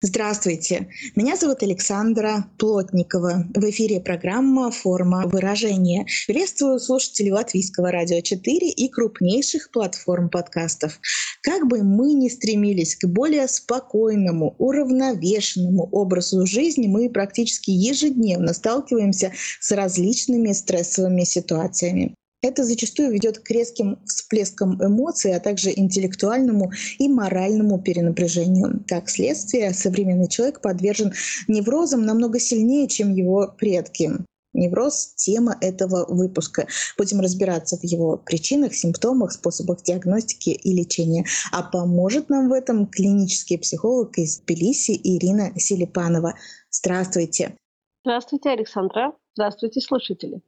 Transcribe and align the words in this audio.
Здравствуйте, 0.00 0.90
меня 1.16 1.34
зовут 1.34 1.64
Александра 1.64 2.46
Плотникова. 2.56 3.48
В 3.52 3.64
эфире 3.70 4.00
программа 4.00 4.70
«Форма 4.70 5.26
выражения». 5.26 6.06
Приветствую 6.28 6.78
слушателей 6.78 7.32
Латвийского 7.32 7.90
радио 7.90 8.20
4 8.20 8.70
и 8.70 8.88
крупнейших 8.90 9.72
платформ 9.72 10.28
подкастов. 10.28 11.00
Как 11.42 11.66
бы 11.66 11.82
мы 11.82 12.12
ни 12.12 12.28
стремились 12.28 12.94
к 12.94 13.08
более 13.08 13.48
спокойному, 13.48 14.54
уравновешенному 14.58 15.88
образу 15.90 16.46
жизни, 16.46 16.86
мы 16.86 17.10
практически 17.10 17.72
ежедневно 17.72 18.54
сталкиваемся 18.54 19.32
с 19.58 19.72
различными 19.72 20.52
стрессовыми 20.52 21.24
ситуациями. 21.24 22.14
Это 22.40 22.64
зачастую 22.64 23.10
ведет 23.10 23.40
к 23.40 23.50
резким 23.50 23.98
всплескам 24.06 24.80
эмоций, 24.84 25.34
а 25.34 25.40
также 25.40 25.72
интеллектуальному 25.74 26.70
и 26.98 27.08
моральному 27.08 27.80
перенапряжению. 27.80 28.84
Как 28.86 29.10
следствие, 29.10 29.74
современный 29.74 30.28
человек 30.28 30.60
подвержен 30.60 31.12
неврозам 31.48 32.06
намного 32.06 32.38
сильнее, 32.38 32.86
чем 32.86 33.12
его 33.12 33.52
предки. 33.58 34.12
Невроз— 34.52 35.14
тема 35.16 35.56
этого 35.60 36.06
выпуска. 36.08 36.68
Будем 36.96 37.20
разбираться 37.20 37.76
в 37.76 37.84
его 37.84 38.16
причинах, 38.16 38.72
симптомах, 38.72 39.32
способах 39.32 39.82
диагностики 39.82 40.50
и 40.50 40.72
лечения. 40.72 41.24
А 41.52 41.62
поможет 41.62 42.28
нам 42.28 42.48
в 42.48 42.52
этом 42.52 42.86
клинический 42.86 43.58
психолог 43.58 44.16
из 44.16 44.38
Тбилиси 44.38 44.98
Ирина 45.02 45.52
Селипанова. 45.58 46.34
Здравствуйте. 46.70 47.56
Здравствуйте, 48.04 48.50
Александра. 48.50 49.12
Здравствуйте, 49.34 49.80
слушатели. 49.80 50.40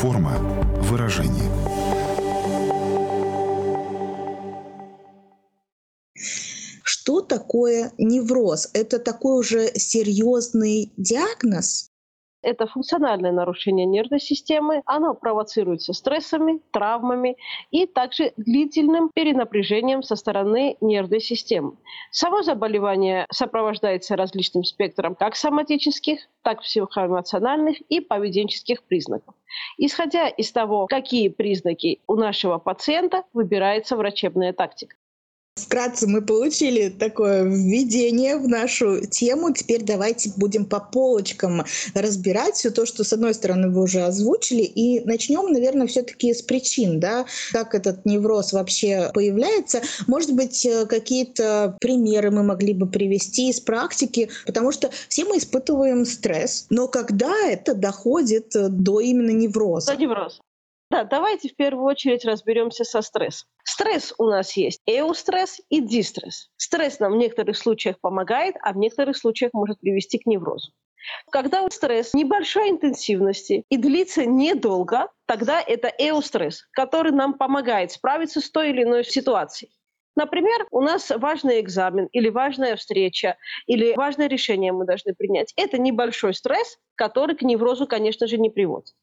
Форма 0.00 0.38
выражения. 0.82 1.50
Что 6.82 7.20
такое 7.20 7.92
невроз? 7.96 8.70
Это 8.72 8.98
такой 8.98 9.38
уже 9.38 9.72
серьезный 9.74 10.92
диагноз? 10.96 11.90
Это 12.44 12.66
функциональное 12.66 13.32
нарушение 13.32 13.86
нервной 13.86 14.20
системы. 14.20 14.82
Оно 14.84 15.14
провоцируется 15.14 15.94
стрессами, 15.94 16.60
травмами 16.70 17.36
и 17.70 17.86
также 17.86 18.32
длительным 18.36 19.10
перенапряжением 19.14 20.02
со 20.02 20.14
стороны 20.14 20.76
нервной 20.82 21.20
системы. 21.20 21.76
Само 22.10 22.42
заболевание 22.42 23.26
сопровождается 23.32 24.14
различным 24.14 24.62
спектром 24.64 25.14
как 25.14 25.36
соматических, 25.36 26.20
так 26.42 26.60
и 26.60 26.62
психоэмоциональных 26.62 27.80
и 27.88 28.00
поведенческих 28.00 28.82
признаков. 28.82 29.34
Исходя 29.78 30.28
из 30.28 30.52
того, 30.52 30.86
какие 30.86 31.28
признаки 31.28 32.00
у 32.06 32.16
нашего 32.16 32.58
пациента, 32.58 33.24
выбирается 33.32 33.96
врачебная 33.96 34.52
тактика. 34.52 34.96
Вкратце 35.56 36.08
мы 36.08 36.20
получили 36.20 36.88
такое 36.88 37.44
введение 37.44 38.36
в 38.36 38.48
нашу 38.48 39.06
тему. 39.06 39.52
Теперь 39.52 39.82
давайте 39.82 40.32
будем 40.36 40.64
по 40.64 40.80
полочкам 40.80 41.64
разбирать 41.94 42.56
все 42.56 42.70
то, 42.70 42.84
что, 42.86 43.04
с 43.04 43.12
одной 43.12 43.34
стороны, 43.34 43.70
вы 43.70 43.82
уже 43.82 44.02
озвучили. 44.02 44.62
И 44.62 45.04
начнем, 45.04 45.52
наверное, 45.52 45.86
все-таки 45.86 46.34
с 46.34 46.42
причин, 46.42 46.98
да, 46.98 47.26
как 47.52 47.76
этот 47.76 48.04
невроз 48.04 48.52
вообще 48.52 49.10
появляется. 49.14 49.82
Может 50.08 50.34
быть, 50.34 50.66
э, 50.66 50.86
какие-то 50.86 51.76
примеры 51.80 52.32
мы 52.32 52.42
могли 52.42 52.74
бы 52.74 52.88
привести 52.88 53.48
из 53.50 53.60
практики, 53.60 54.30
потому 54.46 54.72
что 54.72 54.90
все 55.08 55.24
мы 55.24 55.38
испытываем 55.38 56.04
стресс. 56.04 56.66
Но 56.70 56.88
когда 56.88 57.32
это 57.46 57.74
доходит 57.74 58.50
до 58.54 58.98
именно 58.98 59.30
невроза? 59.30 59.92
До 59.92 60.00
невроза. 60.00 60.40
Да, 60.94 61.02
давайте 61.02 61.48
в 61.48 61.56
первую 61.56 61.86
очередь 61.86 62.24
разберемся 62.24 62.84
со 62.84 63.02
стрессом. 63.02 63.48
Стресс 63.64 64.14
у 64.16 64.26
нас 64.26 64.56
есть 64.56 64.80
эустресс 64.86 65.60
и 65.68 65.80
дистресс. 65.80 66.50
Стресс 66.56 67.00
нам 67.00 67.14
в 67.14 67.16
некоторых 67.16 67.56
случаях 67.56 67.98
помогает, 67.98 68.54
а 68.62 68.72
в 68.72 68.76
некоторых 68.76 69.16
случаях 69.16 69.52
может 69.54 69.80
привести 69.80 70.18
к 70.18 70.26
неврозу. 70.26 70.70
Когда 71.32 71.68
стресс 71.68 72.14
небольшой 72.14 72.70
интенсивности 72.70 73.64
и 73.68 73.76
длится 73.76 74.24
недолго, 74.24 75.08
тогда 75.26 75.60
это 75.60 75.88
эустресс, 75.98 76.62
который 76.70 77.10
нам 77.10 77.34
помогает 77.34 77.90
справиться 77.90 78.40
с 78.40 78.48
той 78.48 78.70
или 78.70 78.84
иной 78.84 79.02
ситуацией. 79.02 79.72
Например, 80.14 80.64
у 80.70 80.80
нас 80.80 81.10
важный 81.10 81.58
экзамен 81.58 82.06
или 82.12 82.28
важная 82.28 82.76
встреча 82.76 83.36
или 83.66 83.94
важное 83.96 84.28
решение 84.28 84.70
мы 84.70 84.86
должны 84.86 85.12
принять. 85.12 85.52
Это 85.56 85.76
небольшой 85.76 86.34
стресс, 86.34 86.78
который 86.94 87.34
к 87.34 87.42
неврозу, 87.42 87.88
конечно 87.88 88.28
же, 88.28 88.38
не 88.38 88.48
приводит. 88.48 88.94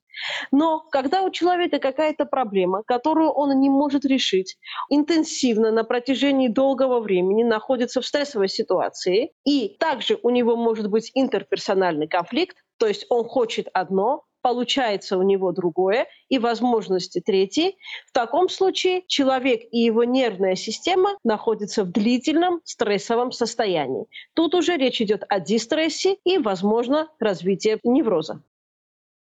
Но 0.51 0.79
когда 0.91 1.23
у 1.23 1.31
человека 1.31 1.79
какая-то 1.79 2.25
проблема, 2.25 2.83
которую 2.83 3.29
он 3.31 3.59
не 3.59 3.69
может 3.69 4.05
решить, 4.05 4.57
интенсивно 4.89 5.71
на 5.71 5.83
протяжении 5.83 6.47
долгого 6.47 6.99
времени 6.99 7.43
находится 7.43 8.01
в 8.01 8.05
стрессовой 8.05 8.49
ситуации, 8.49 9.31
и 9.45 9.75
также 9.79 10.19
у 10.21 10.29
него 10.29 10.55
может 10.55 10.89
быть 10.89 11.11
интерперсональный 11.13 12.07
конфликт, 12.07 12.57
то 12.77 12.87
есть 12.87 13.05
он 13.09 13.25
хочет 13.25 13.67
одно, 13.73 14.25
получается 14.41 15.17
у 15.17 15.21
него 15.21 15.51
другое 15.51 16.07
и 16.29 16.39
возможности 16.39 17.21
третьи. 17.21 17.75
В 18.07 18.11
таком 18.11 18.49
случае 18.49 19.03
человек 19.07 19.61
и 19.71 19.79
его 19.79 20.03
нервная 20.03 20.55
система 20.55 21.17
находятся 21.23 21.83
в 21.83 21.91
длительном 21.91 22.61
стрессовом 22.63 23.31
состоянии. 23.31 24.05
Тут 24.33 24.55
уже 24.55 24.77
речь 24.77 25.01
идет 25.01 25.23
о 25.29 25.39
дистрессе 25.39 26.17
и, 26.23 26.37
возможно, 26.37 27.09
развитие 27.19 27.79
невроза. 27.83 28.41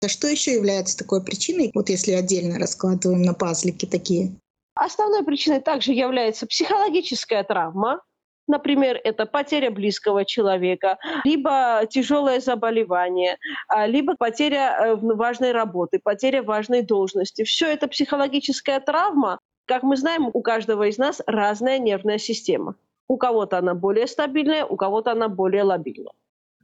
А 0.01 0.09
что 0.09 0.29
еще 0.29 0.55
является 0.55 0.97
такой 0.97 1.25
причиной, 1.25 1.71
вот 1.75 1.89
если 1.89 2.13
отдельно 2.13 2.59
раскладываем 2.59 3.23
на 3.23 3.35
пазлики 3.35 3.85
такие? 3.87 4.33
Основной 4.75 5.25
причиной 5.25 5.61
также 5.61 5.93
является 5.93 6.47
психологическая 6.47 7.43
травма, 7.43 8.01
Например, 8.49 8.99
это 9.05 9.27
потеря 9.27 9.71
близкого 9.71 10.25
человека, 10.25 10.97
либо 11.25 11.83
тяжелое 11.91 12.41
заболевание, 12.41 13.37
а, 13.69 13.87
либо 13.87 14.17
потеря 14.17 14.75
э, 14.81 14.95
важной 14.97 15.53
работы, 15.53 16.01
потеря 16.03 16.43
важной 16.43 16.81
должности. 16.81 17.45
Все 17.45 17.67
это 17.67 17.89
психологическая 17.89 18.81
травма. 18.81 19.39
Как 19.67 19.83
мы 19.83 19.99
знаем, 19.99 20.31
у 20.33 20.41
каждого 20.41 20.89
из 20.89 20.97
нас 20.97 21.21
разная 21.27 21.79
нервная 21.79 22.17
система. 22.17 22.75
У 23.07 23.19
кого-то 23.19 23.59
она 23.59 23.75
более 23.75 24.07
стабильная, 24.07 24.65
у 24.65 24.77
кого-то 24.77 25.13
она 25.13 25.29
более 25.29 25.63
лобильная. 25.63 26.13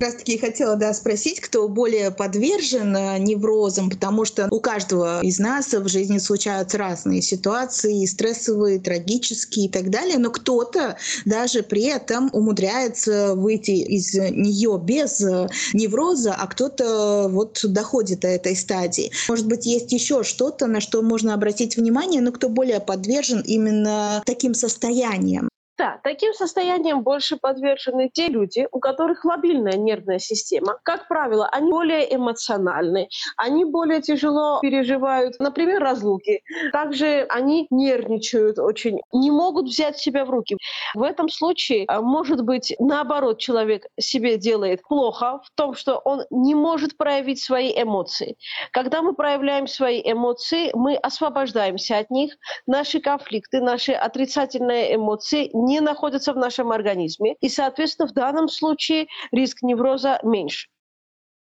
Раз 0.00 0.16
таки 0.16 0.38
хотела 0.38 0.74
да, 0.74 0.92
спросить, 0.92 1.38
кто 1.38 1.68
более 1.68 2.10
подвержен 2.10 2.96
э, 2.96 3.18
неврозам, 3.20 3.90
потому 3.90 4.24
что 4.24 4.48
у 4.50 4.58
каждого 4.58 5.22
из 5.22 5.38
нас 5.38 5.72
в 5.72 5.86
жизни 5.86 6.18
случаются 6.18 6.78
разные 6.78 7.22
ситуации, 7.22 8.04
стрессовые, 8.04 8.80
трагические 8.80 9.66
и 9.66 9.68
так 9.68 9.90
далее, 9.90 10.18
но 10.18 10.30
кто-то 10.30 10.96
даже 11.24 11.62
при 11.62 11.84
этом 11.84 12.28
умудряется 12.32 13.36
выйти 13.36 13.70
из 13.70 14.14
нее 14.14 14.80
без 14.82 15.20
э, 15.20 15.46
невроза, 15.74 16.34
а 16.34 16.48
кто-то 16.48 17.28
вот 17.30 17.60
доходит 17.62 18.20
до 18.20 18.28
этой 18.28 18.56
стадии. 18.56 19.12
Может 19.28 19.46
быть, 19.46 19.64
есть 19.64 19.92
еще 19.92 20.24
что-то, 20.24 20.66
на 20.66 20.80
что 20.80 21.02
можно 21.02 21.34
обратить 21.34 21.76
внимание, 21.76 22.20
но 22.20 22.32
кто 22.32 22.48
более 22.48 22.80
подвержен 22.80 23.42
именно 23.42 24.24
таким 24.26 24.54
состояниям. 24.54 25.48
Да, 25.76 25.98
таким 26.04 26.32
состоянием 26.34 27.02
больше 27.02 27.36
подвержены 27.36 28.08
те 28.08 28.28
люди, 28.28 28.68
у 28.70 28.78
которых 28.78 29.24
лобильная 29.24 29.76
нервная 29.76 30.20
система. 30.20 30.78
Как 30.84 31.08
правило, 31.08 31.48
они 31.50 31.68
более 31.68 32.14
эмоциональны, 32.14 33.08
они 33.36 33.64
более 33.64 34.00
тяжело 34.00 34.60
переживают, 34.60 35.34
например, 35.40 35.82
разлуки. 35.82 36.42
Также 36.72 37.26
они 37.28 37.66
нервничают 37.70 38.60
очень, 38.60 39.00
не 39.12 39.32
могут 39.32 39.66
взять 39.66 39.98
себя 39.98 40.24
в 40.24 40.30
руки. 40.30 40.56
В 40.94 41.02
этом 41.02 41.28
случае, 41.28 41.86
а, 41.88 42.00
может 42.00 42.44
быть, 42.44 42.76
наоборот, 42.78 43.40
человек 43.40 43.86
себе 43.98 44.36
делает 44.36 44.80
плохо 44.82 45.40
в 45.44 45.50
том, 45.56 45.74
что 45.74 45.98
он 45.98 46.22
не 46.30 46.54
может 46.54 46.96
проявить 46.96 47.42
свои 47.42 47.72
эмоции. 47.74 48.36
Когда 48.70 49.02
мы 49.02 49.12
проявляем 49.14 49.66
свои 49.66 50.00
эмоции, 50.04 50.70
мы 50.74 50.94
освобождаемся 50.94 51.98
от 51.98 52.10
них, 52.10 52.36
наши 52.68 53.00
конфликты, 53.00 53.60
наши 53.60 53.90
отрицательные 53.90 54.94
эмоции 54.94 55.50
не 55.66 55.80
находятся 55.80 56.32
в 56.32 56.36
нашем 56.36 56.72
организме, 56.72 57.36
и, 57.40 57.48
соответственно, 57.48 58.08
в 58.08 58.12
данном 58.12 58.48
случае 58.48 59.06
риск 59.32 59.62
невроза 59.62 60.20
меньше. 60.22 60.68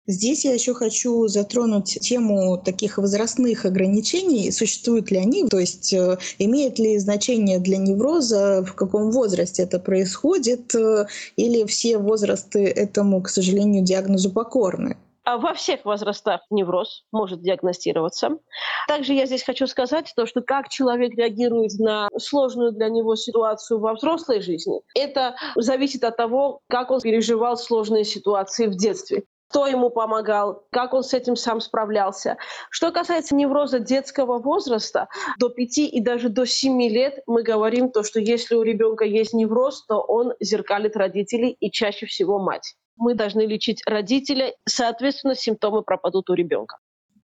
Здесь 0.10 0.44
я 0.44 0.54
еще 0.56 0.74
хочу 0.74 1.28
затронуть 1.28 2.00
тему 2.02 2.58
таких 2.58 2.98
возрастных 2.98 3.66
ограничений. 3.66 4.52
Существуют 4.52 5.12
ли 5.12 5.20
они? 5.20 5.48
То 5.48 5.60
есть 5.60 5.94
э, 5.94 6.18
имеет 6.40 6.80
ли 6.80 6.98
значение 6.98 7.60
для 7.60 7.78
невроза, 7.78 8.64
в 8.66 8.74
каком 8.74 9.12
возрасте 9.12 9.62
это 9.62 9.78
происходит, 9.78 10.74
э, 10.74 11.06
или 11.36 11.64
все 11.66 12.00
возрасты 12.00 12.66
этому, 12.66 13.22
к 13.22 13.30
сожалению, 13.30 13.84
диагнозу 13.84 14.32
покорны? 14.32 14.98
А 15.30 15.38
во 15.38 15.54
всех 15.54 15.86
возрастах 15.86 16.42
невроз 16.50 17.04
может 17.12 17.44
диагностироваться. 17.44 18.40
Также 18.88 19.14
я 19.14 19.28
здесь 19.28 19.44
хочу 19.44 19.68
сказать 19.68 20.12
то, 20.16 20.26
что 20.26 20.42
как 20.42 20.70
человек 20.70 21.14
реагирует 21.14 21.74
на 21.78 22.10
сложную 22.18 22.72
для 22.72 22.90
него 22.90 23.16
ситуацию 23.16 23.80
во 23.80 23.94
взрослой 23.94 24.42
жизни, 24.42 24.82
это 24.96 25.36
зависит 25.56 26.04
от 26.04 26.18
того, 26.18 26.62
как 26.68 26.90
он 26.90 27.00
переживал 27.02 27.58
сложные 27.58 28.06
ситуации 28.06 28.66
в 28.66 28.76
детстве 28.76 29.24
кто 29.52 29.66
ему 29.66 29.90
помогал, 29.90 30.64
как 30.70 30.94
он 30.94 31.02
с 31.02 31.12
этим 31.12 31.36
сам 31.36 31.60
справлялся. 31.60 32.38
Что 32.70 32.92
касается 32.92 33.34
невроза 33.34 33.80
детского 33.80 34.38
возраста, 34.38 35.08
до 35.40 35.50
5 35.50 35.78
и 35.80 36.00
даже 36.02 36.30
до 36.30 36.46
7 36.46 36.80
лет 36.84 37.24
мы 37.26 37.42
говорим 37.42 37.90
то, 37.90 38.04
что 38.04 38.20
если 38.20 38.54
у 38.54 38.62
ребенка 38.62 39.06
есть 39.06 39.34
невроз, 39.34 39.88
то 39.88 40.02
он 40.02 40.34
зеркалит 40.40 40.96
родителей 40.96 41.58
и 41.60 41.72
чаще 41.72 42.06
всего 42.06 42.38
мать 42.38 42.76
мы 43.00 43.16
должны 43.16 43.42
лечить 43.42 43.82
родителя, 43.86 44.54
соответственно, 44.68 45.36
симптомы 45.36 45.82
пропадут 45.82 46.30
у 46.30 46.34
ребенка. 46.34 46.78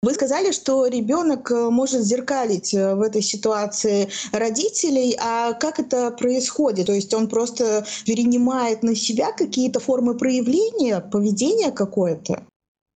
Вы 0.02 0.14
сказали, 0.14 0.52
что 0.52 0.86
ребенок 0.86 1.50
э, 1.50 1.70
может 1.70 2.02
зеркалить 2.02 2.72
э, 2.74 2.94
в 2.94 3.00
этой 3.00 3.22
ситуации 3.22 4.08
родителей, 4.32 5.16
а 5.18 5.52
как 5.54 5.80
это 5.80 6.10
происходит? 6.12 6.86
То 6.86 6.92
есть 6.92 7.12
он 7.12 7.28
просто 7.28 7.84
перенимает 8.04 8.82
на 8.82 8.94
себя 8.94 9.32
какие-то 9.32 9.80
формы 9.80 10.16
проявления, 10.16 11.00
поведения 11.00 11.72
какое-то? 11.72 12.44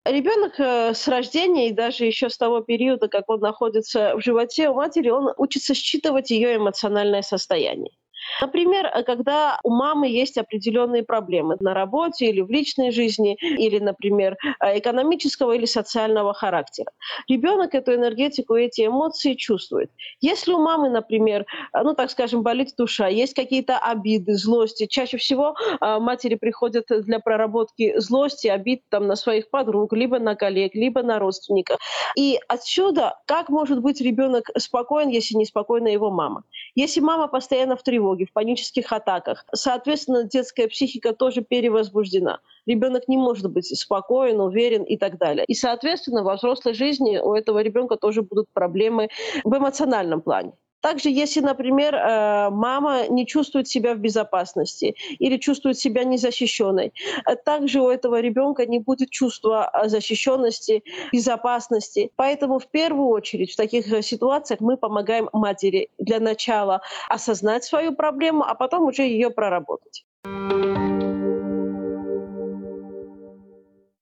Ребенок 0.06 0.60
э, 0.60 0.94
с 0.94 1.08
рождения 1.08 1.70
и 1.70 1.74
даже 1.74 2.04
еще 2.04 2.30
с 2.30 2.38
того 2.38 2.62
периода, 2.62 3.08
как 3.08 3.30
он 3.30 3.40
находится 3.40 4.16
в 4.16 4.22
животе 4.22 4.70
у 4.70 4.74
матери, 4.74 5.10
он 5.10 5.34
учится 5.38 5.74
считывать 5.76 6.32
ее 6.32 6.56
эмоциональное 6.56 7.22
состояние. 7.22 7.92
Например, 8.42 8.86
э, 8.86 9.04
когда 9.04 9.60
у 9.64 9.70
мамы 9.70 10.08
есть 10.08 10.38
определенные 10.38 11.04
проблемы 11.04 11.58
на 11.60 11.74
работе 11.74 12.28
или 12.28 12.42
в 12.42 12.50
личной 12.50 12.92
жизни, 12.92 13.38
или, 13.42 13.80
например, 13.80 14.38
э, 14.60 14.80
экономического 14.80 15.54
или 15.54 15.66
социального 15.66 16.34
характера. 16.34 16.92
Ребенок 17.28 17.76
эту 17.76 17.94
энергетику, 17.94 18.56
эти 18.56 18.86
эмоции 18.86 19.34
чувствует. 19.34 19.92
Если 20.22 20.54
у 20.54 20.60
мамы, 20.60 20.90
например, 20.90 21.42
э, 21.74 21.84
ну 21.84 21.94
так 21.94 22.12
скажем, 22.12 22.44
болит 22.44 22.70
душа, 22.78 23.08
есть 23.08 23.34
какие-то 23.34 23.78
обиды, 23.78 24.36
злости, 24.36 24.86
чаще 24.86 25.18
всего 25.18 25.56
матери 25.82 26.36
приходят 26.36 26.86
для 26.90 27.20
проработки 27.20 27.98
злости, 28.00 28.48
обид 28.48 28.82
там, 28.90 29.08
на 29.08 29.16
своих 29.16 29.50
подруг, 29.50 29.94
либо 29.94 30.20
на 30.20 30.36
коллег, 30.36 30.76
либо 30.76 31.04
на 31.04 31.20
родственников. 31.20 31.78
И 32.16 32.40
отсюда, 32.48 33.16
как 33.26 33.50
может 33.50 33.82
быть 33.82 34.02
ребенок 34.02 34.50
спокоен, 34.58 35.10
если 35.10 35.36
не 35.36 35.46
спокойна 35.46 35.88
его 35.88 36.12
мама? 36.12 36.44
Если 36.76 37.00
мама 37.00 37.28
постоянно 37.28 37.76
в 37.76 37.84
тревоге, 37.84 38.17
тревоге, 38.18 38.26
в 38.26 38.34
панических 38.34 38.92
атаках. 38.92 39.46
Соответственно, 39.54 40.24
детская 40.24 40.68
психика 40.68 41.14
тоже 41.14 41.42
перевозбуждена. 41.42 42.40
Ребенок 42.66 43.08
не 43.08 43.18
может 43.18 43.50
быть 43.52 43.68
спокоен, 43.78 44.40
уверен 44.40 44.84
и 44.84 44.98
так 44.98 45.18
далее. 45.18 45.46
И, 45.46 45.54
соответственно, 45.54 46.24
во 46.24 46.36
взрослой 46.36 46.74
жизни 46.74 47.18
у 47.18 47.34
этого 47.34 47.60
ребенка 47.60 47.96
тоже 47.96 48.22
будут 48.22 48.48
проблемы 48.54 49.10
в 49.44 49.58
эмоциональном 49.58 50.22
плане. 50.22 50.52
Также, 50.82 51.10
если, 51.10 51.42
например, 51.42 51.96
э, 51.96 52.50
мама 52.50 53.08
не 53.10 53.26
чувствует 53.26 53.68
себя 53.68 53.94
в 53.94 54.00
безопасности 54.00 54.96
или 55.20 55.38
чувствует 55.38 55.78
себя 55.78 56.04
незащищенной, 56.04 56.94
э, 57.26 57.36
также 57.36 57.82
у 57.82 57.90
этого 57.90 58.20
ребенка 58.22 58.66
не 58.66 58.80
будет 58.80 59.10
чувства 59.10 59.70
э, 59.74 59.90
защищенности, 59.90 60.84
безопасности. 61.12 62.12
Поэтому 62.16 62.60
в 62.60 62.68
первую 62.68 63.10
очередь 63.10 63.54
в 63.54 63.58
таких 63.58 63.86
ситуациях 64.06 64.60
мы 64.60 64.78
помогаем 64.78 65.30
матери 65.34 65.90
для 65.98 66.20
начала 66.20 66.82
осознать 67.10 67.64
свою 67.64 67.94
проблему, 67.94 68.44
а 68.44 68.54
потом 68.56 68.84
уже 68.84 69.04
ее 69.04 69.30
проработать. 69.30 70.06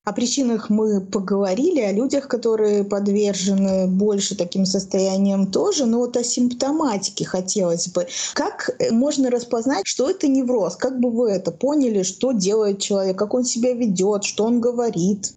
О 0.06 0.14
причинах 0.14 0.70
мы 0.70 1.02
поговорили, 1.02 1.82
о 1.82 1.92
людях, 1.92 2.28
которые 2.28 2.84
подвержены 2.84 3.88
больше 3.88 4.38
таким 4.38 4.68
состояниям 4.68 5.52
тоже, 5.52 5.88
но 5.88 5.98
вот 5.98 6.16
о 6.16 6.24
симптоматике 6.24 7.26
хотелось 7.26 7.88
бы. 7.88 8.06
Как 8.36 8.70
можно 8.92 9.32
распознать, 9.32 9.88
что 9.88 10.08
это 10.08 10.28
невроз? 10.28 10.76
Как 10.76 11.00
бы 11.00 11.10
вы 11.10 11.32
это 11.32 11.52
поняли, 11.52 12.04
что 12.04 12.34
делает 12.34 12.80
человек, 12.80 13.18
как 13.18 13.34
он 13.34 13.46
себя 13.46 13.74
ведет, 13.74 14.26
что 14.26 14.44
он 14.44 14.62
говорит? 14.62 15.34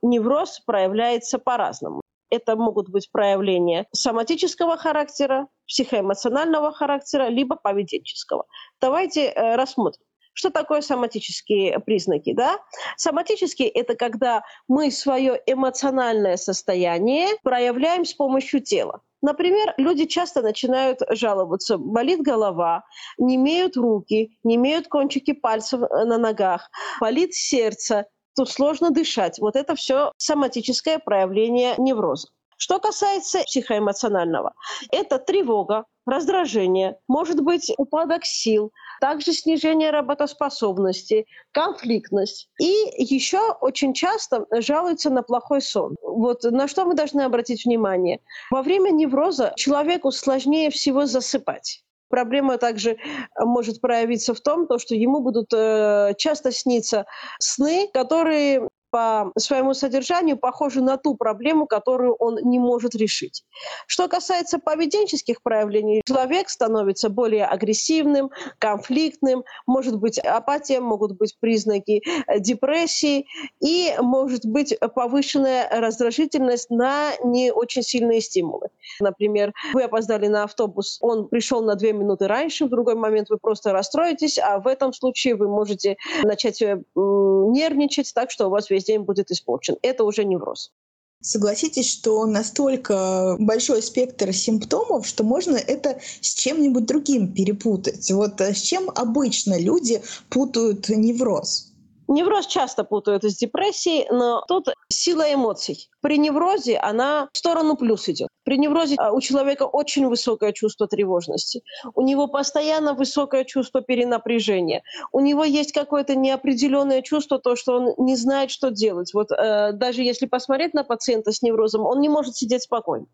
Невроз 0.00 0.60
проявляется 0.64 1.40
по-разному. 1.40 2.00
Это 2.30 2.54
могут 2.54 2.90
быть 2.90 3.10
проявления 3.10 3.86
соматического 3.92 4.76
характера, 4.76 5.48
психоэмоционального 5.66 6.72
характера, 6.72 7.28
либо 7.30 7.56
поведенческого. 7.56 8.44
Давайте 8.80 9.26
э, 9.26 9.56
рассмотрим. 9.56 10.03
Что 10.34 10.50
такое 10.50 10.80
соматические 10.80 11.78
признаки? 11.80 12.34
Да? 12.34 12.58
Соматические– 12.96 13.68
это 13.70 13.94
когда 13.94 14.42
мы 14.68 14.90
свое 14.90 15.40
эмоциональное 15.46 16.36
состояние 16.36 17.28
проявляем 17.42 18.04
с 18.04 18.12
помощью 18.12 18.60
тела. 18.60 19.00
Например, 19.22 19.72
люди 19.78 20.04
часто 20.04 20.42
начинают 20.42 21.00
жаловаться. 21.10 21.78
Болит 21.78 22.20
голова, 22.20 22.84
не 23.16 23.36
имеют 23.36 23.76
руки, 23.76 24.36
не 24.42 24.56
имеют 24.56 24.88
кончики 24.88 25.32
пальцев 25.32 25.80
э, 25.80 26.04
на 26.04 26.18
ногах, 26.18 26.68
болит 27.00 27.32
сердце, 27.32 28.06
тут 28.36 28.50
сложно 28.50 28.90
дышать. 28.90 29.38
Вот 29.38 29.56
это 29.56 29.76
все 29.76 30.12
соматическое 30.18 30.98
проявление 30.98 31.74
невроза. 31.78 32.28
Что 32.58 32.78
касается 32.80 33.42
психоэмоционального, 33.44 34.52
это 34.90 35.18
тревога, 35.18 35.84
раздражение, 36.06 36.96
может 37.08 37.42
быть 37.42 37.72
упадок 37.78 38.24
сил, 38.24 38.72
также 39.00 39.32
снижение 39.32 39.90
работоспособности, 39.90 41.26
конфликтность. 41.52 42.48
И 42.60 42.72
еще 42.98 43.52
очень 43.60 43.94
часто 43.94 44.46
жалуются 44.50 45.10
на 45.10 45.22
плохой 45.22 45.60
сон. 45.60 45.96
Вот 46.02 46.44
на 46.44 46.68
что 46.68 46.84
мы 46.84 46.94
должны 46.94 47.22
обратить 47.22 47.64
внимание? 47.64 48.20
Во 48.50 48.62
время 48.62 48.90
невроза 48.90 49.52
человеку 49.56 50.10
сложнее 50.10 50.70
всего 50.70 51.06
засыпать. 51.06 51.82
Проблема 52.08 52.58
также 52.58 52.98
может 53.36 53.80
проявиться 53.80 54.34
в 54.34 54.40
том, 54.40 54.68
что 54.78 54.94
ему 54.94 55.20
будут 55.20 55.52
э, 55.52 56.14
часто 56.16 56.52
сниться 56.52 57.06
сны, 57.40 57.88
которые 57.92 58.68
по 58.94 59.32
своему 59.36 59.74
содержанию 59.74 60.36
похожи 60.36 60.80
на 60.80 60.96
ту 60.96 61.16
проблему, 61.16 61.66
которую 61.66 62.14
он 62.14 62.38
не 62.44 62.60
может 62.60 62.94
решить. 62.94 63.42
Что 63.88 64.06
касается 64.06 64.60
поведенческих 64.60 65.42
проявлений, 65.42 66.00
человек 66.06 66.48
становится 66.48 67.08
более 67.08 67.44
агрессивным, 67.44 68.30
конфликтным, 68.60 69.42
может 69.66 69.98
быть 69.98 70.20
апатия, 70.20 70.78
могут 70.78 71.18
быть 71.18 71.36
признаки 71.40 72.02
э, 72.28 72.38
депрессии 72.38 73.26
и 73.58 73.96
может 73.98 74.46
быть 74.46 74.78
повышенная 74.94 75.68
раздражительность 75.72 76.70
на 76.70 77.10
не 77.24 77.50
очень 77.50 77.82
сильные 77.82 78.20
стимулы. 78.20 78.68
Например, 79.00 79.52
вы 79.72 79.82
опоздали 79.82 80.28
на 80.28 80.44
автобус, 80.44 80.98
он 81.00 81.26
пришел 81.26 81.64
на 81.64 81.74
две 81.74 81.92
минуты 81.92 82.28
раньше, 82.28 82.66
в 82.66 82.68
другой 82.68 82.94
момент 82.94 83.28
вы 83.28 83.38
просто 83.38 83.72
расстроитесь, 83.72 84.38
а 84.38 84.60
в 84.60 84.68
этом 84.68 84.92
случае 84.92 85.34
вы 85.34 85.48
можете 85.48 85.96
начать 86.22 86.62
э, 86.62 86.80
нервничать 86.94 88.12
так, 88.14 88.30
что 88.30 88.46
у 88.46 88.50
вас 88.50 88.70
весь 88.70 88.83
день 88.84 89.02
будет 89.02 89.30
испорчен. 89.30 89.76
Это 89.82 90.04
уже 90.04 90.24
невроз. 90.24 90.72
Согласитесь, 91.20 91.90
что 91.90 92.26
настолько 92.26 93.36
большой 93.38 93.82
спектр 93.82 94.32
симптомов, 94.34 95.06
что 95.06 95.24
можно 95.24 95.56
это 95.56 95.98
с 96.20 96.34
чем-нибудь 96.34 96.84
другим 96.84 97.32
перепутать. 97.32 98.10
Вот 98.10 98.40
э, 98.42 98.52
с 98.52 98.60
чем 98.60 98.90
обычно 98.90 99.58
люди 99.58 100.02
путают 100.28 100.90
невроз? 100.90 101.73
Невроз 102.14 102.46
часто 102.46 102.84
путают 102.84 103.24
с 103.24 103.36
депрессией, 103.36 104.06
но 104.08 104.44
тут 104.46 104.68
сила 104.88 105.34
эмоций. 105.34 105.90
При 106.00 106.16
неврозе 106.16 106.76
она 106.78 107.28
в 107.32 107.36
сторону 107.36 107.76
плюс 107.76 108.08
идет. 108.08 108.28
При 108.44 108.56
неврозе 108.56 108.94
а, 108.98 109.10
у 109.10 109.20
человека 109.20 109.64
очень 109.64 110.06
высокое 110.06 110.52
чувство 110.52 110.86
тревожности. 110.86 111.64
У 111.96 112.02
него 112.02 112.28
постоянно 112.28 112.94
высокое 112.94 113.42
чувство 113.44 113.82
перенапряжения. 113.82 114.84
У 115.10 115.18
него 115.18 115.42
есть 115.42 115.72
какое-то 115.72 116.14
неопределенное 116.14 117.02
чувство, 117.02 117.40
то, 117.40 117.56
что 117.56 117.78
он 117.78 117.94
не 117.98 118.14
знает, 118.14 118.52
что 118.52 118.70
делать. 118.70 119.12
Вот 119.12 119.32
э, 119.32 119.72
даже 119.72 120.02
если 120.02 120.26
посмотреть 120.26 120.72
на 120.72 120.84
пациента 120.84 121.32
с 121.32 121.42
неврозом, 121.42 121.84
он 121.84 122.00
не 122.00 122.08
может 122.08 122.36
сидеть 122.36 122.62
спокойно. 122.62 123.06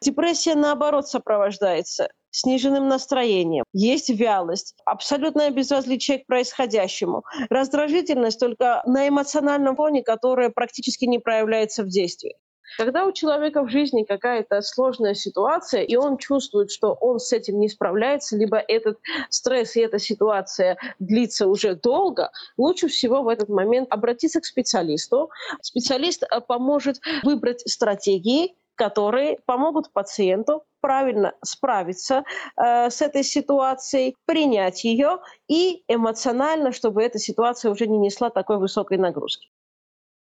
Депрессия, 0.00 0.54
наоборот, 0.54 1.08
сопровождается 1.08 2.08
сниженным 2.30 2.88
настроением, 2.88 3.64
есть 3.72 4.10
вялость, 4.10 4.74
абсолютное 4.84 5.50
безразличие 5.50 6.18
к 6.18 6.26
происходящему, 6.26 7.24
раздражительность 7.48 8.38
только 8.38 8.82
на 8.84 9.08
эмоциональном 9.08 9.76
фоне, 9.76 10.02
которая 10.02 10.50
практически 10.50 11.06
не 11.06 11.18
проявляется 11.18 11.82
в 11.82 11.88
действии. 11.88 12.36
Когда 12.78 13.06
у 13.06 13.12
человека 13.12 13.62
в 13.62 13.70
жизни 13.70 14.02
какая-то 14.02 14.60
сложная 14.60 15.14
ситуация, 15.14 15.82
и 15.82 15.96
он 15.96 16.18
чувствует, 16.18 16.70
что 16.70 16.92
он 17.00 17.20
с 17.20 17.32
этим 17.32 17.58
не 17.58 17.68
справляется, 17.68 18.36
либо 18.36 18.58
этот 18.58 18.98
стресс 19.30 19.76
и 19.76 19.80
эта 19.80 19.98
ситуация 19.98 20.76
длится 20.98 21.46
уже 21.46 21.74
долго, 21.74 22.30
лучше 22.58 22.88
всего 22.88 23.22
в 23.22 23.28
этот 23.28 23.48
момент 23.48 23.86
обратиться 23.90 24.40
к 24.40 24.44
специалисту. 24.44 25.30
Специалист 25.62 26.22
э, 26.24 26.40
поможет 26.40 27.00
выбрать 27.22 27.60
стратегии, 27.66 28.54
которые 28.76 29.38
помогут 29.46 29.92
пациенту 29.92 30.64
правильно 30.80 31.32
справиться 31.42 32.22
э, 32.56 32.90
с 32.90 33.02
этой 33.02 33.24
ситуацией, 33.24 34.14
принять 34.26 34.84
ее 34.84 35.18
и 35.48 35.82
эмоционально, 35.88 36.70
чтобы 36.70 37.02
эта 37.02 37.18
ситуация 37.18 37.72
уже 37.72 37.86
не 37.88 37.98
несла 37.98 38.30
такой 38.30 38.58
высокой 38.58 38.98
нагрузки. 38.98 39.48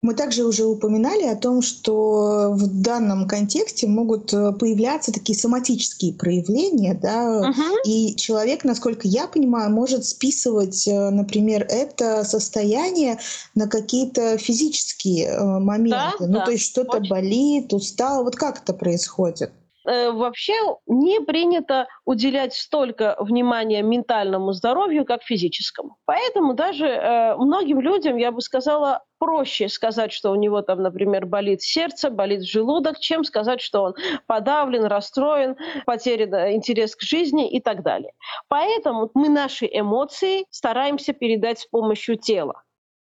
Мы 0.04 0.12
также 0.12 0.44
уже 0.44 0.66
упоминали 0.66 1.22
о 1.22 1.34
том, 1.34 1.62
что 1.62 2.50
в 2.52 2.82
данном 2.82 3.26
контексте 3.26 3.86
могут 3.86 4.34
э, 4.34 4.52
появляться 4.52 5.14
такие 5.14 5.34
соматические 5.34 6.12
проявления, 6.12 6.92
да, 6.92 7.40
угу. 7.40 7.62
и 7.86 8.14
человек, 8.14 8.64
насколько 8.64 9.08
я 9.08 9.26
понимаю, 9.26 9.70
может 9.70 10.04
списывать, 10.04 10.86
э, 10.86 11.08
например, 11.08 11.66
это 11.70 12.22
состояние 12.24 13.18
на 13.54 13.66
какие-то 13.66 14.36
физические 14.36 15.28
э, 15.28 15.42
моменты. 15.58 16.18
Да, 16.20 16.26
ну, 16.26 16.34
да, 16.34 16.44
то 16.44 16.50
есть 16.50 16.64
что-то 16.66 17.00
болит, 17.00 17.72
устал. 17.72 18.24
Вот 18.24 18.36
как 18.36 18.60
это 18.60 18.74
происходит? 18.74 19.52
Э, 19.86 20.10
вообще 20.10 20.54
не 20.86 21.20
принято 21.20 21.86
уделять 22.04 22.54
столько 22.54 23.16
внимания 23.20 23.82
ментальному 23.82 24.52
здоровью, 24.52 25.04
как 25.04 25.22
физическому. 25.22 25.96
Поэтому 26.06 26.54
даже 26.54 26.86
э, 26.86 27.36
многим 27.36 27.80
людям, 27.80 28.16
я 28.16 28.32
бы 28.32 28.40
сказала, 28.40 29.02
проще 29.18 29.68
сказать, 29.68 30.12
что 30.12 30.30
у 30.30 30.36
него 30.36 30.62
там, 30.62 30.82
например, 30.82 31.26
болит 31.26 31.62
сердце, 31.62 32.10
болит 32.10 32.44
желудок, 32.44 32.98
чем 32.98 33.24
сказать, 33.24 33.60
что 33.60 33.82
он 33.82 33.94
подавлен, 34.26 34.84
расстроен, 34.84 35.56
потерян 35.84 36.34
э, 36.34 36.54
интерес 36.54 36.96
к 36.96 37.02
жизни 37.02 37.50
и 37.50 37.60
так 37.60 37.82
далее. 37.82 38.12
Поэтому 38.48 39.10
мы 39.14 39.28
наши 39.28 39.68
эмоции 39.70 40.46
стараемся 40.50 41.12
передать 41.12 41.60
с 41.60 41.66
помощью 41.66 42.16
тела. 42.16 42.63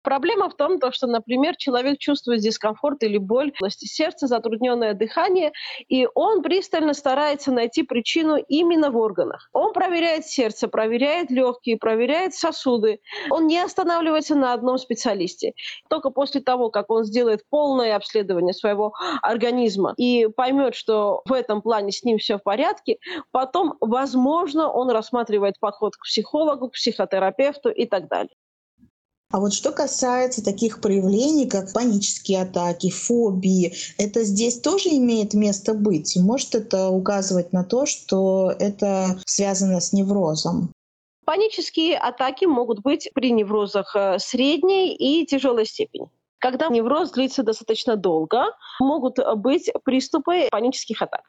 Проблема 0.05 0.49
в 0.51 0.55
том, 0.55 0.79
что, 0.91 1.07
например, 1.07 1.55
человек 1.57 1.97
чувствует 1.97 2.41
дискомфорт 2.41 3.01
или 3.01 3.17
боль 3.17 3.51
в 3.51 3.55
области 3.55 3.85
сердца, 3.85 4.27
затрудненное 4.27 4.93
дыхание, 4.93 5.51
и 5.89 6.07
он 6.13 6.43
пристально 6.43 6.93
старается 6.93 7.51
найти 7.51 7.81
причину 7.81 8.35
именно 8.35 8.91
в 8.91 8.97
органах. 8.97 9.49
Он 9.51 9.73
проверяет 9.73 10.27
сердце, 10.27 10.67
проверяет 10.67 11.31
легкие, 11.31 11.77
проверяет 11.77 12.35
сосуды. 12.35 12.99
Он 13.31 13.47
не 13.47 13.57
останавливается 13.57 14.35
на 14.35 14.53
одном 14.53 14.77
специалисте. 14.77 15.53
Только 15.89 16.11
после 16.11 16.39
того, 16.39 16.69
как 16.69 16.91
он 16.91 17.03
сделает 17.03 17.41
полное 17.49 17.95
обследование 17.95 18.53
своего 18.53 18.93
организма 19.23 19.95
и 19.97 20.27
поймет, 20.27 20.75
что 20.75 21.23
в 21.25 21.33
этом 21.33 21.63
плане 21.63 21.91
с 21.91 22.03
ним 22.03 22.19
все 22.19 22.37
в 22.37 22.43
порядке, 22.43 22.99
потом, 23.31 23.75
возможно, 23.81 24.71
он 24.71 24.91
рассматривает 24.91 25.59
подход 25.59 25.95
к 25.95 26.03
психологу, 26.03 26.69
к 26.69 26.73
психотерапевту 26.73 27.69
и 27.69 27.87
так 27.87 28.07
далее. 28.07 28.35
А 29.35 29.39
вот 29.41 29.53
что 29.53 29.73
касается 29.73 30.41
таких 30.41 30.79
проявлений, 30.79 31.45
как 31.45 31.73
панические 31.73 32.43
атаки, 32.43 32.89
фобии, 32.89 33.73
это 33.97 34.23
здесь 34.23 34.61
тоже 34.61 34.87
имеет 34.91 35.33
место 35.33 35.73
быть? 35.73 36.15
Может 36.15 36.55
это 36.55 36.87
указывать 36.87 37.51
на 37.51 37.65
то, 37.65 37.85
что 37.85 38.53
это 38.57 39.19
связано 39.25 39.81
с 39.81 39.91
неврозом? 39.91 40.71
Панические 41.25 41.97
атаки 41.97 42.45
могут 42.45 42.79
быть 42.79 43.09
при 43.13 43.31
неврозах 43.31 43.93
э, 43.93 44.19
средней 44.19 44.95
и 44.95 45.25
тяжелой 45.25 45.65
степени. 45.65 46.09
Когда 46.39 46.69
невроз 46.69 47.11
длится 47.11 47.43
достаточно 47.43 47.97
долго, 47.97 48.45
могут 48.79 49.17
быть 49.35 49.69
приступы 49.83 50.47
панических 50.49 51.01
атак. 51.01 51.23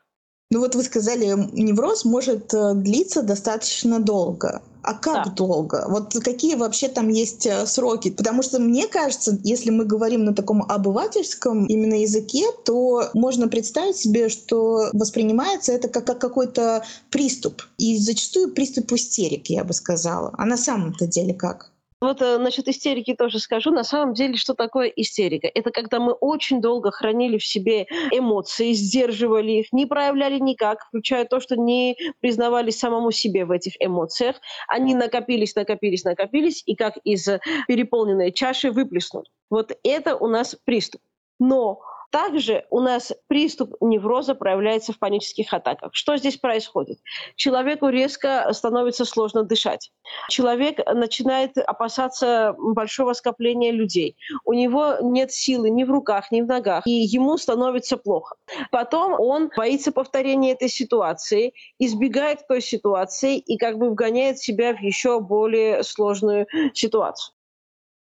Ну 0.50 0.61
вот 0.61 0.76
вы 0.76 0.85
сказали, 0.85 1.35
невроз 1.53 2.05
может 2.05 2.55
э, 2.55 2.75
длиться 2.75 3.23
достаточно 3.23 3.99
долго. 3.99 4.62
А 4.83 4.95
как 4.95 5.25
да. 5.25 5.31
долго? 5.33 5.87
Вот 5.88 6.15
какие 6.23 6.55
вообще 6.55 6.87
там 6.87 7.09
есть 7.09 7.45
э, 7.47 7.67
сроки? 7.67 8.12
Потому 8.12 8.43
что 8.43 8.61
мне 8.61 8.87
кажется, 8.87 9.37
если 9.43 9.71
мы 9.71 9.85
говорим 9.85 10.25
на 10.25 10.33
таком 10.33 10.62
обывательском 10.62 11.67
именно 11.67 11.95
языке, 11.95 12.45
то 12.65 13.11
можно 13.12 13.49
представить 13.49 13.97
себе, 13.97 14.29
что 14.29 14.91
воспринимается 14.93 15.73
это 15.73 15.88
как, 15.88 16.07
как 16.07 16.21
какой-то 16.21 16.85
приступ. 17.11 17.62
И 17.79 17.99
зачастую 17.99 18.55
приступ 18.55 18.93
истерики, 18.93 19.53
я 19.55 19.65
бы 19.65 19.73
сказала. 19.73 20.33
А 20.38 20.47
на 20.47 20.57
самом-то 20.57 21.09
деле 21.09 21.35
как? 21.35 21.73
Вот 22.00 22.21
э, 22.21 22.37
насчет 22.38 22.69
истерики 22.69 23.15
тоже 23.15 23.38
скажу. 23.38 23.71
На 23.71 23.83
самом 23.83 24.12
деле, 24.12 24.37
что 24.37 24.55
такое 24.55 24.88
истерика? 24.88 25.49
Это 25.55 25.71
когда 25.71 25.99
мы 25.99 26.12
очень 26.12 26.61
долго 26.61 26.91
хранили 26.91 27.38
в 27.38 27.47
себе 27.47 27.87
эмоции, 28.12 28.73
сдерживали 28.73 29.53
их, 29.53 29.73
не 29.73 29.87
проявляли 29.87 30.38
никак, 30.38 30.85
включая 30.88 31.25
то, 31.25 31.41
что 31.41 31.57
не 31.57 31.97
признавали 32.21 32.71
самому 32.71 33.12
себе 33.12 33.47
в 33.47 33.50
этих 33.50 33.73
эмоциях. 33.81 34.37
Они 34.69 34.95
накопились, 34.95 35.55
накопились, 35.55 36.05
накопились, 36.05 36.62
и 36.67 36.75
как 36.75 36.99
из 37.05 37.29
переполненной 37.67 38.31
чаши 38.31 38.71
выплеснули. 38.71 39.26
Вот 39.49 39.73
это 39.83 40.17
у 40.17 40.26
нас 40.26 40.55
приступ. 40.65 41.00
Но 41.38 41.81
также 42.16 42.64
у 42.70 42.80
нас 42.80 43.12
приступ 43.26 43.75
невроза 43.82 44.35
проявляется 44.35 44.94
в 44.94 44.99
панических 44.99 45.52
атаках. 45.52 45.90
Что 45.92 46.16
здесь 46.16 46.38
происходит? 46.38 46.99
Человеку 47.37 47.88
резко 47.88 48.50
становится 48.54 49.04
сложно 49.04 49.42
дышать. 49.42 49.92
Человек 50.30 50.78
начинает 50.94 51.58
опасаться 51.58 52.54
большого 52.58 53.12
скопления 53.12 53.70
людей. 53.70 54.16
У 54.46 54.54
него 54.54 54.94
нет 55.02 55.30
силы 55.30 55.68
ни 55.68 55.85
в 55.85 55.90
руках, 55.90 56.30
ни 56.30 56.40
в 56.40 56.46
ногах, 56.46 56.87
и 56.87 56.90
ему 56.90 57.37
становится 57.37 57.99
плохо. 57.99 58.37
Потом 58.70 59.12
он 59.20 59.50
боится 59.54 59.92
повторения 59.92 60.52
этой 60.52 60.70
ситуации, 60.70 61.52
избегает 61.78 62.46
той 62.49 62.62
ситуации 62.62 63.37
и 63.37 63.58
как 63.58 63.76
бы 63.76 63.90
вгоняет 63.90 64.38
себя 64.38 64.75
в 64.75 64.80
еще 64.80 65.20
более 65.20 65.85
сложную 65.85 66.46
ситуацию. 66.73 67.36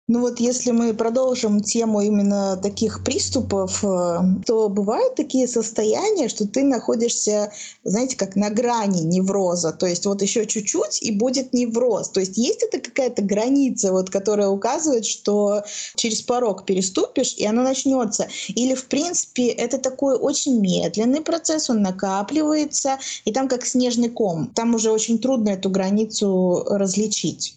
Ну 0.08 0.20
вот 0.20 0.38
если 0.38 0.70
мы 0.70 0.94
продолжим 0.94 1.60
тему 1.60 2.00
именно 2.00 2.56
таких 2.56 3.02
приступов, 3.02 3.82
э, 3.82 4.18
то 4.46 4.68
бывают 4.68 5.16
такие 5.16 5.48
состояния, 5.48 6.28
что 6.28 6.46
ты 6.46 6.62
находишься, 6.62 7.52
знаете, 7.82 8.16
как 8.16 8.36
на 8.36 8.50
грани 8.50 9.00
невроза. 9.00 9.72
То 9.72 9.84
есть 9.86 10.06
вот 10.06 10.22
еще 10.22 10.46
чуть-чуть 10.46 11.02
и 11.02 11.10
будет 11.10 11.52
невроз. 11.52 12.10
То 12.10 12.20
есть 12.20 12.38
есть 12.38 12.62
это 12.62 12.78
какая-то 12.78 13.22
граница, 13.22 13.90
вот, 13.90 14.08
которая 14.08 14.46
указывает, 14.46 15.06
что 15.06 15.64
через 15.96 16.22
порог 16.22 16.66
переступишь, 16.66 17.34
и 17.36 17.44
оно 17.44 17.64
начнется. 17.64 18.28
Или, 18.46 18.76
в 18.76 18.86
принципе, 18.86 19.48
это 19.48 19.78
такой 19.78 20.16
очень 20.16 20.60
медленный 20.60 21.20
процесс, 21.20 21.68
он 21.68 21.82
накапливается, 21.82 23.00
и 23.24 23.32
там 23.32 23.48
как 23.48 23.66
снежный 23.66 24.10
ком. 24.10 24.52
Там 24.54 24.76
уже 24.76 24.92
очень 24.92 25.18
трудно 25.18 25.48
эту 25.48 25.68
границу 25.68 26.62
различить. 26.68 27.56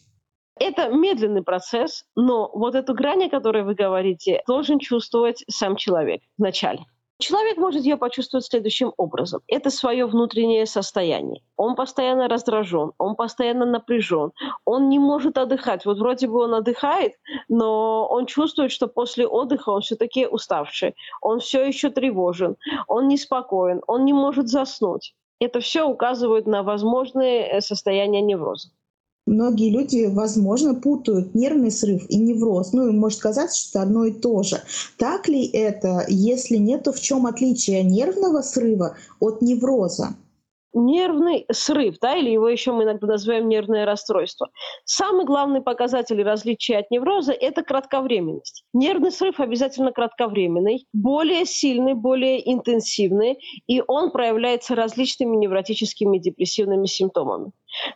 Это 0.60 0.90
медленный 0.90 1.42
процесс, 1.42 2.04
но 2.16 2.52
вот 2.54 2.76
эту 2.76 2.94
грань, 2.94 3.26
о 3.26 3.30
которой 3.30 3.64
вы 3.64 3.76
говорите, 3.76 4.44
должен 4.46 4.80
чувствовать 4.80 5.44
сам 5.48 5.76
человек 5.78 6.22
вначале. 6.38 6.86
Человек 7.22 7.58
может 7.58 7.84
ее 7.84 7.98
почувствовать 7.98 8.46
следующим 8.46 8.94
образом. 8.96 9.42
Это 9.48 9.70
свое 9.70 10.06
внутреннее 10.06 10.66
состояние. 10.66 11.42
Он 11.58 11.76
постоянно 11.76 12.30
раздражен, 12.30 12.94
он 12.98 13.16
постоянно 13.16 13.66
напряжен, 13.66 14.32
он 14.64 14.88
не 14.88 15.00
может 15.00 15.38
отдыхать. 15.38 15.86
Вот 15.86 15.98
вроде 16.00 16.28
бы 16.28 16.42
он 16.42 16.54
отдыхает, 16.54 17.16
но 17.50 18.08
он 18.08 18.26
чувствует, 18.26 18.72
что 18.72 18.88
после 18.88 19.28
отдыха 19.28 19.70
он 19.70 19.82
все-таки 19.82 20.28
уставший, 20.28 20.96
он 21.22 21.40
все 21.40 21.66
еще 21.66 21.90
тревожен, 21.90 22.56
он 22.88 23.10
неспокоен, 23.10 23.82
он 23.86 24.06
не 24.06 24.14
может 24.14 24.48
заснуть. 24.48 25.14
Это 25.42 25.60
все 25.60 25.86
указывает 25.86 26.48
на 26.48 26.64
возможные 26.64 27.48
э, 27.48 27.62
состояния 27.62 28.22
невроза. 28.22 28.70
Многие 29.30 29.70
люди, 29.70 30.10
возможно, 30.12 30.74
путают 30.74 31.36
нервный 31.36 31.70
срыв 31.70 32.10
и 32.10 32.18
невроз. 32.18 32.74
Ну, 32.74 32.90
и 32.90 32.92
может 32.92 33.20
казаться, 33.20 33.60
что 33.60 33.84
одно 33.84 34.06
и 34.06 34.12
то 34.12 34.42
же. 34.42 34.58
Так 34.98 35.28
ли 35.28 35.46
это? 35.46 36.04
Если 36.08 36.58
нет, 36.58 36.86
то 36.86 36.92
в 36.92 37.00
чем 37.00 37.28
отличие 37.28 37.84
нервного 37.84 38.42
срыва 38.42 38.96
от 39.20 39.44
невроза? 39.44 40.16
нервный 40.74 41.46
срыв, 41.52 41.98
да, 42.00 42.16
или 42.16 42.30
его 42.30 42.48
еще 42.48 42.72
мы 42.72 42.84
иногда 42.84 43.08
называем 43.08 43.48
нервное 43.48 43.86
расстройство. 43.86 44.50
Самый 44.86 45.26
главный 45.26 45.62
показатель 45.62 46.22
различия 46.22 46.78
от 46.78 46.92
невроза– 46.92 47.32
это 47.40 47.64
кратковременность. 47.64 48.64
Нервный 48.74 49.12
срыв 49.12 49.40
обязательно 49.40 49.92
кратковременный, 49.92 50.86
более 50.94 51.46
сильный, 51.46 51.94
более 51.94 52.52
интенсивный, 52.52 53.40
и 53.68 53.84
он 53.88 54.12
проявляется 54.12 54.76
различными 54.76 55.36
невротическими 55.38 56.18
депрессивными 56.20 56.86
симптомами. 56.86 57.52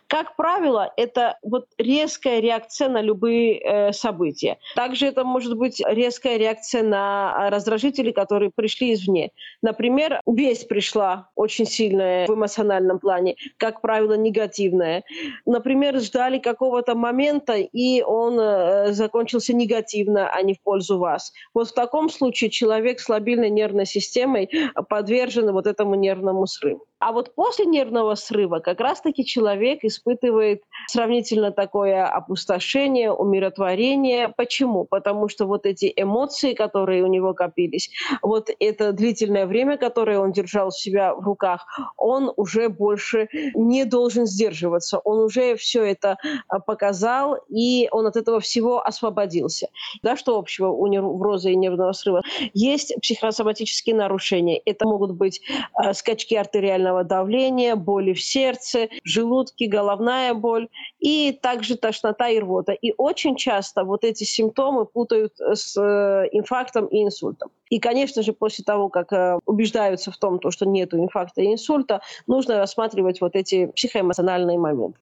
Как 0.06 0.36
правило, 0.36 0.92
это 0.96 1.38
вот 1.42 1.66
резкая 1.78 2.40
реакция 2.40 2.88
на 2.88 3.00
любые 3.00 3.58
э, 3.58 3.92
события. 3.92 4.58
Также 4.74 5.06
это 5.06 5.24
может 5.24 5.56
быть 5.56 5.82
резкая 5.86 6.36
реакция 6.36 6.82
на 6.82 7.50
раздражители, 7.50 8.12
которые 8.12 8.50
пришли 8.54 8.94
извне. 8.94 9.30
Например, 9.62 10.20
весть 10.26 10.68
пришла 10.68 11.30
очень 11.34 11.66
сильная 11.66 12.26
в 12.26 12.34
эмоциональном 12.34 12.98
плане, 12.98 13.36
как 13.56 13.80
правило, 13.80 14.14
негативная. 14.14 15.04
Например, 15.46 15.98
ждали 16.00 16.38
какого-то 16.38 16.94
момента, 16.94 17.54
и 17.54 18.02
он 18.02 18.38
э, 18.38 18.92
закончился 18.92 19.54
негативно, 19.54 20.28
а 20.28 20.42
не 20.42 20.54
в 20.54 20.62
пользу 20.62 20.98
вас. 20.98 21.32
Вот 21.52 21.68
в 21.68 21.74
таком 21.74 22.08
случае 22.08 22.50
человек 22.50 23.00
с 23.00 23.08
лобильной 23.08 23.50
нервной 23.50 23.86
системой 23.86 24.50
подвержен 24.88 25.52
вот 25.52 25.66
этому 25.66 25.94
нервному 25.94 26.46
срыву. 26.46 26.86
А 27.04 27.12
вот 27.12 27.34
после 27.34 27.66
нервного 27.66 28.14
срыва 28.14 28.60
как 28.60 28.80
раз-таки 28.80 29.26
человек 29.26 29.80
испытывает 29.84 30.62
сравнительно 30.88 31.52
такое 31.52 32.06
опустошение, 32.06 33.12
умиротворение. 33.12 34.30
Почему? 34.34 34.86
Потому 34.86 35.28
что 35.28 35.44
вот 35.44 35.66
эти 35.66 35.92
эмоции, 35.94 36.54
которые 36.54 37.04
у 37.04 37.06
него 37.06 37.34
копились, 37.34 37.90
вот 38.22 38.48
это 38.58 38.92
длительное 38.92 39.44
время, 39.46 39.76
которое 39.76 40.18
он 40.18 40.32
держал 40.32 40.70
себя 40.70 41.14
в 41.14 41.20
руках, 41.20 41.66
он 41.98 42.32
уже 42.36 42.70
больше 42.70 43.28
не 43.54 43.84
должен 43.84 44.24
сдерживаться. 44.24 44.98
Он 44.98 45.24
уже 45.24 45.56
все 45.56 45.82
это 45.82 46.16
а, 46.48 46.58
показал, 46.58 47.36
и 47.50 47.86
он 47.90 48.06
от 48.06 48.16
этого 48.16 48.40
всего 48.40 48.82
освободился. 48.82 49.68
Да, 50.02 50.16
что 50.16 50.38
общего 50.38 50.68
у 50.68 50.86
невроза 50.86 51.50
и 51.50 51.56
нервного 51.56 51.92
срыва? 51.92 52.22
Есть 52.54 52.94
психосоматические 53.02 53.94
нарушения. 53.94 54.58
Это 54.64 54.86
могут 54.86 55.12
быть 55.12 55.42
э, 55.78 55.92
скачки 55.92 56.34
артериального 56.34 56.93
давления, 57.02 57.74
боли 57.74 58.12
в 58.12 58.22
сердце, 58.22 58.88
желудке, 59.02 59.66
головная 59.66 60.34
боль 60.34 60.68
и 61.00 61.32
также 61.32 61.76
тошнота 61.76 62.28
и 62.28 62.38
рвота. 62.38 62.72
И 62.72 62.94
очень 62.96 63.36
часто 63.36 63.84
вот 63.84 64.04
эти 64.04 64.24
симптомы 64.24 64.84
путают 64.84 65.32
с 65.40 65.76
э, 65.76 66.28
инфарктом 66.32 66.86
и 66.86 67.02
инсультом. 67.02 67.50
И, 67.70 67.80
конечно 67.80 68.22
же, 68.22 68.32
после 68.32 68.64
того, 68.64 68.88
как 68.88 69.12
э, 69.12 69.38
убеждаются 69.46 70.12
в 70.12 70.18
том, 70.18 70.38
что 70.50 70.66
нет 70.66 70.94
инфаркта 70.94 71.42
и 71.42 71.52
инсульта, 71.52 72.02
нужно 72.26 72.58
рассматривать 72.58 73.20
вот 73.20 73.34
эти 73.34 73.66
психоэмоциональные 73.66 74.58
моменты. 74.58 74.98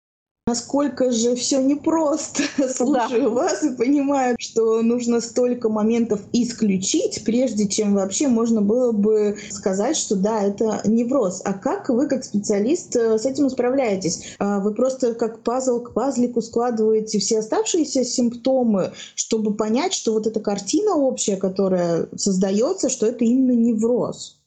Насколько 0.48 1.12
же 1.12 1.36
все 1.36 1.62
непросто. 1.62 2.42
Слушаю 2.68 3.22
да. 3.22 3.28
вас 3.28 3.62
и 3.62 3.76
понимаю, 3.76 4.34
что 4.40 4.82
нужно 4.82 5.20
столько 5.20 5.68
моментов 5.68 6.20
исключить, 6.32 7.24
прежде 7.24 7.68
чем 7.68 7.94
вообще 7.94 8.26
можно 8.26 8.60
было 8.60 8.90
бы 8.90 9.38
сказать, 9.50 9.96
что 9.96 10.16
да, 10.16 10.42
это 10.42 10.80
невроз. 10.84 11.42
А 11.44 11.52
как 11.52 11.88
вы, 11.90 12.08
как 12.08 12.24
специалист, 12.24 12.96
э, 12.96 13.18
с 13.18 13.24
этим 13.24 13.50
справляетесь? 13.50 14.34
А 14.40 14.58
вы 14.58 14.74
просто 14.74 15.14
как 15.14 15.44
пазл 15.44 15.80
к 15.80 15.94
пазлику 15.94 16.42
складываете 16.42 17.20
все 17.20 17.38
оставшиеся 17.38 18.04
симптомы, 18.04 18.90
чтобы 19.14 19.54
понять, 19.54 19.94
что 19.94 20.12
вот 20.12 20.26
эта 20.26 20.40
картина 20.40 20.96
общая, 20.96 21.36
которая 21.36 22.08
создается, 22.16 22.88
что 22.88 23.06
это 23.06 23.24
именно 23.24 23.52
невроз. 23.52 24.40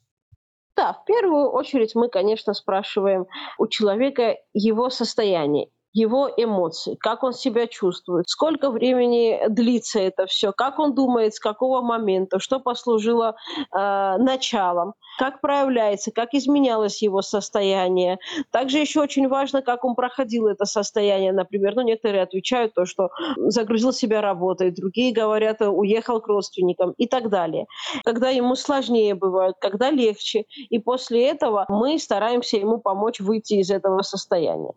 Да, 0.76 0.92
в 0.92 1.06
первую 1.06 1.52
очередь 1.52 1.96
мы, 1.96 2.10
конечно, 2.10 2.54
спрашиваем 2.54 3.28
у 3.58 3.68
человека 3.68 4.36
его 4.54 4.90
состояние 4.90 5.70
его 5.96 6.30
эмоции, 6.36 6.96
как 7.00 7.24
он 7.24 7.34
себя 7.34 7.68
чувствует, 7.68 8.28
сколько 8.28 8.70
времени 8.70 9.40
длится 9.48 10.00
это 10.00 10.26
все, 10.26 10.52
как 10.52 10.78
он 10.78 10.94
думает, 10.94 11.36
с 11.36 11.40
какого 11.40 11.82
момента, 11.82 12.40
что 12.40 12.60
послужило 12.60 13.38
э, 13.74 14.18
началом, 14.18 14.94
как 15.18 15.40
проявляется, 15.40 16.12
как 16.12 16.34
изменялось 16.34 17.02
его 17.02 17.22
состояние. 17.22 18.20
Также 18.52 18.80
еще 18.80 19.02
очень 19.02 19.30
важно, 19.30 19.62
как 19.62 19.86
он 19.86 19.96
проходил 19.96 20.48
это 20.48 20.66
состояние. 20.66 21.32
Например, 21.32 21.76
ну, 21.76 21.82
некоторые 21.82 22.24
отвечают 22.24 22.74
то, 22.74 22.86
что 22.86 23.10
загрузил 23.38 23.94
себя 23.94 24.20
работой, 24.20 24.72
другие 24.72 25.14
говорят, 25.14 25.62
уехал 25.62 26.20
к 26.20 26.28
родственникам 26.28 26.92
и 26.98 27.08
так 27.08 27.30
далее. 27.30 27.68
Когда 28.04 28.30
ему 28.30 28.56
сложнее 28.56 29.16
бывает, 29.16 29.56
когда 29.62 29.92
легче. 29.92 30.44
И 30.70 30.78
после 30.78 31.30
этого 31.30 31.66
мы 31.70 31.98
стараемся 32.00 32.58
ему 32.58 32.80
помочь 32.80 33.22
выйти 33.22 33.54
из 33.54 33.72
этого 33.72 34.02
состояния. 34.02 34.74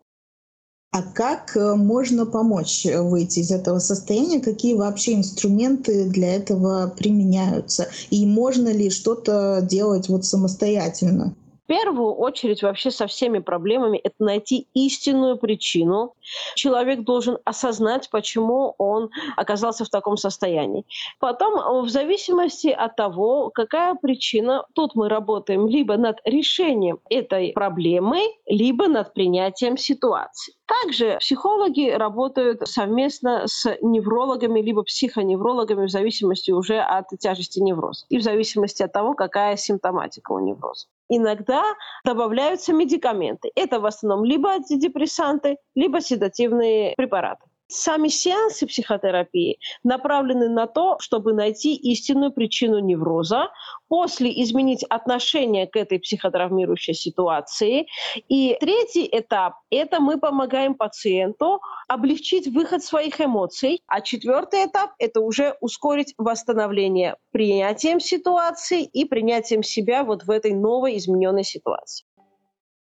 А 0.91 1.03
как 1.03 1.55
э, 1.55 1.75
можно 1.75 2.25
помочь 2.25 2.85
э, 2.85 2.99
выйти 3.01 3.39
из 3.39 3.51
этого 3.51 3.77
состояния? 3.77 4.39
Какие 4.39 4.73
вообще 4.73 5.13
инструменты 5.13 6.09
для 6.09 6.35
этого 6.35 6.91
применяются? 6.97 7.89
И 8.09 8.25
можно 8.25 8.69
ли 8.69 8.89
что-то 8.89 9.61
делать 9.61 10.09
вот 10.09 10.25
самостоятельно? 10.25 11.35
первую 11.69 12.15
очередь 12.15 12.63
вообще 12.63 12.89
со 12.89 13.05
всеми 13.05 13.37
проблемами 13.37 13.99
это 13.99 14.15
найти 14.17 14.67
истинную 14.73 15.37
причину. 15.37 16.15
Человек 16.55 17.01
должен 17.03 17.37
осознать, 17.45 18.09
почему 18.09 18.75
он 18.77 19.09
оказался 19.37 19.85
в 19.85 19.89
таком 19.89 20.17
состоянии. 20.17 20.85
Потом, 21.19 21.83
в 21.83 21.89
зависимости 21.89 22.67
от 22.67 22.95
того, 22.95 23.49
какая 23.49 23.95
причина, 23.95 24.65
тут 24.73 24.95
мы 24.95 25.09
работаем 25.09 25.67
либо 25.67 25.97
над 25.97 26.17
решением 26.25 26.99
этой 27.09 27.53
проблемы, 27.53 28.21
либо 28.45 28.87
над 28.87 29.13
принятием 29.13 29.77
ситуации. 29.77 30.53
Также 30.65 31.17
психологи 31.19 31.89
работают 31.89 32.67
совместно 32.67 33.47
с 33.47 33.75
неврологами 33.81 34.61
либо 34.61 34.83
психоневрологами 34.83 35.87
в 35.87 35.89
зависимости 35.89 36.51
уже 36.51 36.79
от 36.79 37.07
тяжести 37.19 37.59
невроза 37.59 38.05
и 38.09 38.19
в 38.19 38.21
зависимости 38.21 38.83
от 38.83 38.93
того, 38.93 39.15
какая 39.15 39.57
симптоматика 39.57 40.31
у 40.31 40.39
невроза 40.39 40.87
иногда 41.09 41.63
добавляются 42.05 42.71
медикаменты. 42.71 43.51
Это 43.55 43.79
в 43.79 43.85
основном 43.85 44.23
либо 44.23 44.51
антидепрессанты, 44.51 45.57
либо 45.75 46.01
седативные 46.19 46.93
препараты. 46.95 47.45
Сами 47.71 48.07
сеансы 48.07 48.65
психотерапии 48.65 49.59
направлены 49.83 50.49
на 50.49 50.65
то, 50.65 50.97
чтобы 50.99 51.33
найти 51.33 51.75
истинную 51.75 52.31
причину 52.31 52.79
невроза, 52.79 53.49
после 53.87 54.31
изменить 54.41 54.83
отношение 54.89 55.67
к 55.67 55.75
этой 55.75 55.99
психотравмирующей 55.99 56.95
ситуации. 56.95 57.85
И 58.27 58.57
третий 58.59 59.07
этап– 59.11 59.53
это 59.69 59.99
мы 59.99 60.19
помогаем 60.19 60.73
пациенту 60.73 61.61
облегчить 61.87 62.47
выход 62.47 62.83
своих 62.83 63.21
эмоций. 63.21 63.83
А 63.85 64.01
четвертый 64.01 64.65
этап– 64.65 64.93
это 64.97 65.21
уже 65.21 65.55
ускорить 65.61 66.15
восстановление 66.17 67.17
принятием 67.31 67.99
ситуации 67.99 68.83
и 68.83 69.05
принятием 69.05 69.61
себя 69.61 70.03
вот 70.03 70.23
в 70.23 70.31
этой 70.31 70.53
новой 70.53 70.97
измененной 70.97 71.43
ситуации 71.43 72.08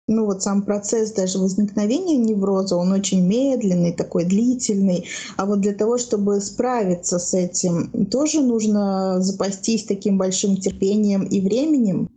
ну 0.08 0.24
вот 0.24 0.42
сам 0.42 0.62
процесс 0.62 1.12
даже 1.12 1.38
возникновения 1.38 2.16
невроза, 2.16 2.76
он 2.76 2.92
очень 2.92 3.24
медленный, 3.24 3.92
такой 3.92 4.24
длительный. 4.24 5.06
А 5.36 5.46
вот 5.46 5.60
для 5.60 5.74
того, 5.74 5.98
чтобы 5.98 6.40
справиться 6.40 7.18
с 7.18 7.34
этим, 7.34 8.06
тоже 8.06 8.40
нужно 8.40 9.20
запастись 9.20 9.84
таким 9.84 10.18
большим 10.18 10.56
терпением 10.56 11.24
и 11.24 11.40
временем. 11.40 12.08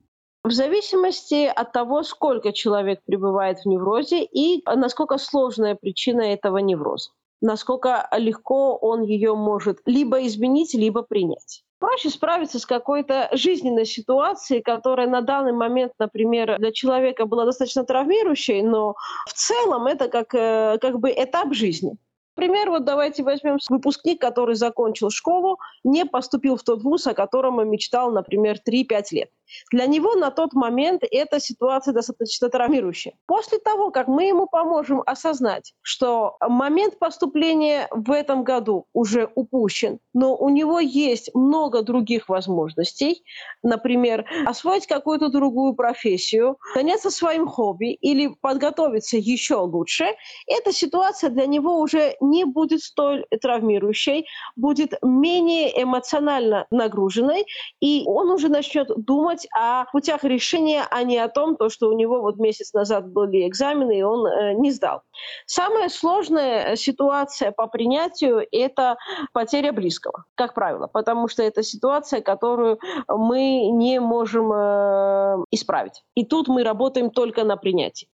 В 0.44 0.52
зависимости 0.52 1.46
от 1.46 1.72
того, 1.72 2.02
сколько 2.02 2.52
человек 2.52 3.02
пребывает 3.06 3.60
в 3.60 3.68
неврозе 3.68 4.24
и 4.24 4.64
насколько 4.66 5.18
сложная 5.20 5.76
причина 5.76 6.22
этого 6.22 6.58
невроза, 6.58 7.12
насколько 7.42 8.08
легко 8.18 8.76
он 8.76 9.04
ее 9.04 9.36
может 9.36 9.80
либо 9.86 10.26
изменить, 10.26 10.74
либо 10.74 11.04
принять 11.04 11.64
проще 11.82 12.12
справиться 12.12 12.60
с 12.60 12.66
какой-то 12.66 13.28
жизненной 13.34 13.86
ситуацией, 13.86 14.62
которая 14.62 15.08
на 15.08 15.22
данный 15.22 15.52
момент, 15.52 15.94
например, 15.98 16.60
для 16.60 16.72
человека 16.72 17.26
была 17.26 17.44
достаточно 17.44 17.84
травмирующей, 17.84 18.62
но 18.62 18.94
в 19.26 19.34
целом 19.34 19.88
это 19.88 20.08
как, 20.08 20.34
э, 20.36 20.78
как 20.80 21.00
бы 21.00 21.12
этап 21.12 21.54
жизни. 21.54 21.98
Например, 22.38 22.70
вот 22.70 22.86
давайте 22.86 23.24
возьмем 23.24 23.58
выпускник, 23.70 24.22
который 24.22 24.56
закончил 24.56 25.10
школу, 25.10 25.58
не 25.84 26.06
поступил 26.06 26.56
в 26.56 26.64
тот 26.64 26.84
вуз, 26.84 27.08
о 27.08 27.14
котором 27.14 27.58
он 27.58 27.70
мечтал, 27.70 28.12
например, 28.12 28.58
3-5 28.64 29.12
лет. 29.12 29.32
Для 29.72 29.86
него 29.86 30.16
на 30.16 30.32
тот 30.32 30.54
момент 30.54 31.04
эта 31.10 31.40
ситуация 31.40 31.94
достаточно 31.94 32.50
травмирующая. 32.50 33.14
После 33.26 33.58
того, 33.60 33.92
как 33.92 34.08
мы 34.08 34.26
ему 34.26 34.48
поможем 34.48 35.02
осознать, 35.06 35.74
что 35.82 36.38
момент 36.42 37.00
поступления 37.00 37.88
в 37.92 38.12
этом 38.12 38.44
году 38.44 38.86
уже 38.94 39.30
упущен, 39.36 40.00
но 40.14 40.36
у 40.36 40.50
него 40.50 40.80
есть 40.80 41.34
много 41.34 41.82
других 41.82 42.30
возможностей, 42.30 43.24
например, 43.64 44.26
освоить 44.46 44.88
какую-то 44.88 45.30
другую 45.30 45.74
профессию, 45.74 46.58
заняться 46.76 47.10
своим 47.10 47.48
хобби 47.48 47.94
или 47.94 48.34
подготовиться 48.42 49.18
еще 49.18 49.56
лучше, 49.56 50.06
эта 50.48 50.72
ситуация 50.72 51.30
для 51.30 51.46
него 51.46 51.80
уже 51.80 52.16
не 52.20 52.46
будет 52.46 52.82
столь 52.82 53.26
травмирующей, 53.42 54.26
будет 54.56 54.94
менее 55.02 55.82
эмоционально 55.82 56.68
нагруженной, 56.72 57.46
и 57.80 58.04
он 58.06 58.30
уже 58.32 58.50
начнет 58.50 58.88
думать 59.06 59.41
думать 59.42 59.48
о 59.54 59.86
путях 59.92 60.24
решения, 60.24 60.86
а 60.90 61.04
не 61.04 61.18
о 61.18 61.28
том, 61.28 61.56
то, 61.56 61.70
что 61.70 61.90
у 61.90 61.94
него 61.94 62.22
вот 62.22 62.38
месяц 62.38 62.74
назад 62.74 63.12
были 63.12 63.48
экзамены, 63.48 64.00
и 64.00 64.04
он 64.04 64.26
э, 64.26 64.54
не 64.54 64.72
сдал. 64.72 65.02
Самая 65.46 65.90
сложная 65.90 66.76
ситуация 66.76 67.52
по 67.52 67.68
принятию– 67.68 68.46
это 68.52 68.98
потеря 69.34 69.72
близкого, 69.72 70.26
как 70.36 70.54
правило, 70.54 70.88
потому 70.88 71.28
что 71.28 71.44
это 71.44 71.64
ситуация, 71.64 72.22
которую 72.22 72.80
мы 73.08 73.70
не 73.72 74.00
можем 74.00 74.52
э, 74.54 75.46
исправить. 75.52 76.04
И 76.16 76.26
тут 76.26 76.48
мы 76.48 76.64
работаем 76.64 77.10
только 77.10 77.44
на 77.44 77.58
принятии. 77.58 78.08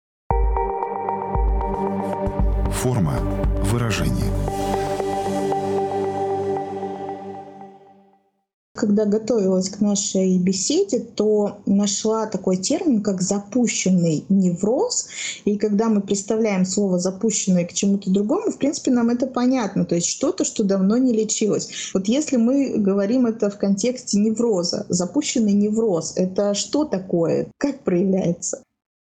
Форма 2.72 3.14
Когда 8.76 9.06
готовилась 9.06 9.70
к 9.70 9.80
нашей 9.80 10.38
беседе, 10.38 11.00
то 11.00 11.58
нашла 11.64 12.26
такой 12.26 12.58
термин, 12.58 13.02
как 13.02 13.22
запущенный 13.22 14.24
невроз. 14.28 15.08
И 15.46 15.56
когда 15.56 15.88
мы 15.88 16.02
представляем 16.02 16.66
слово 16.66 16.98
запущенное 16.98 17.64
к 17.64 17.72
чему-то 17.72 18.10
другому, 18.10 18.50
в 18.50 18.58
принципе, 18.58 18.90
нам 18.90 19.08
это 19.08 19.26
понятно. 19.26 19.86
То 19.86 19.94
есть 19.94 20.08
что-то, 20.08 20.44
что 20.44 20.62
давно 20.62 20.98
не 20.98 21.12
лечилось. 21.12 21.70
Вот 21.94 22.06
если 22.06 22.36
мы 22.36 22.74
говорим 22.76 23.26
это 23.26 23.48
в 23.48 23.56
контексте 23.56 24.18
невроза, 24.18 24.84
запущенный 24.90 25.54
невроз, 25.54 26.12
это 26.16 26.52
что 26.54 26.84
такое? 26.84 27.48
Как 27.58 27.82
проявляется? 27.82 28.62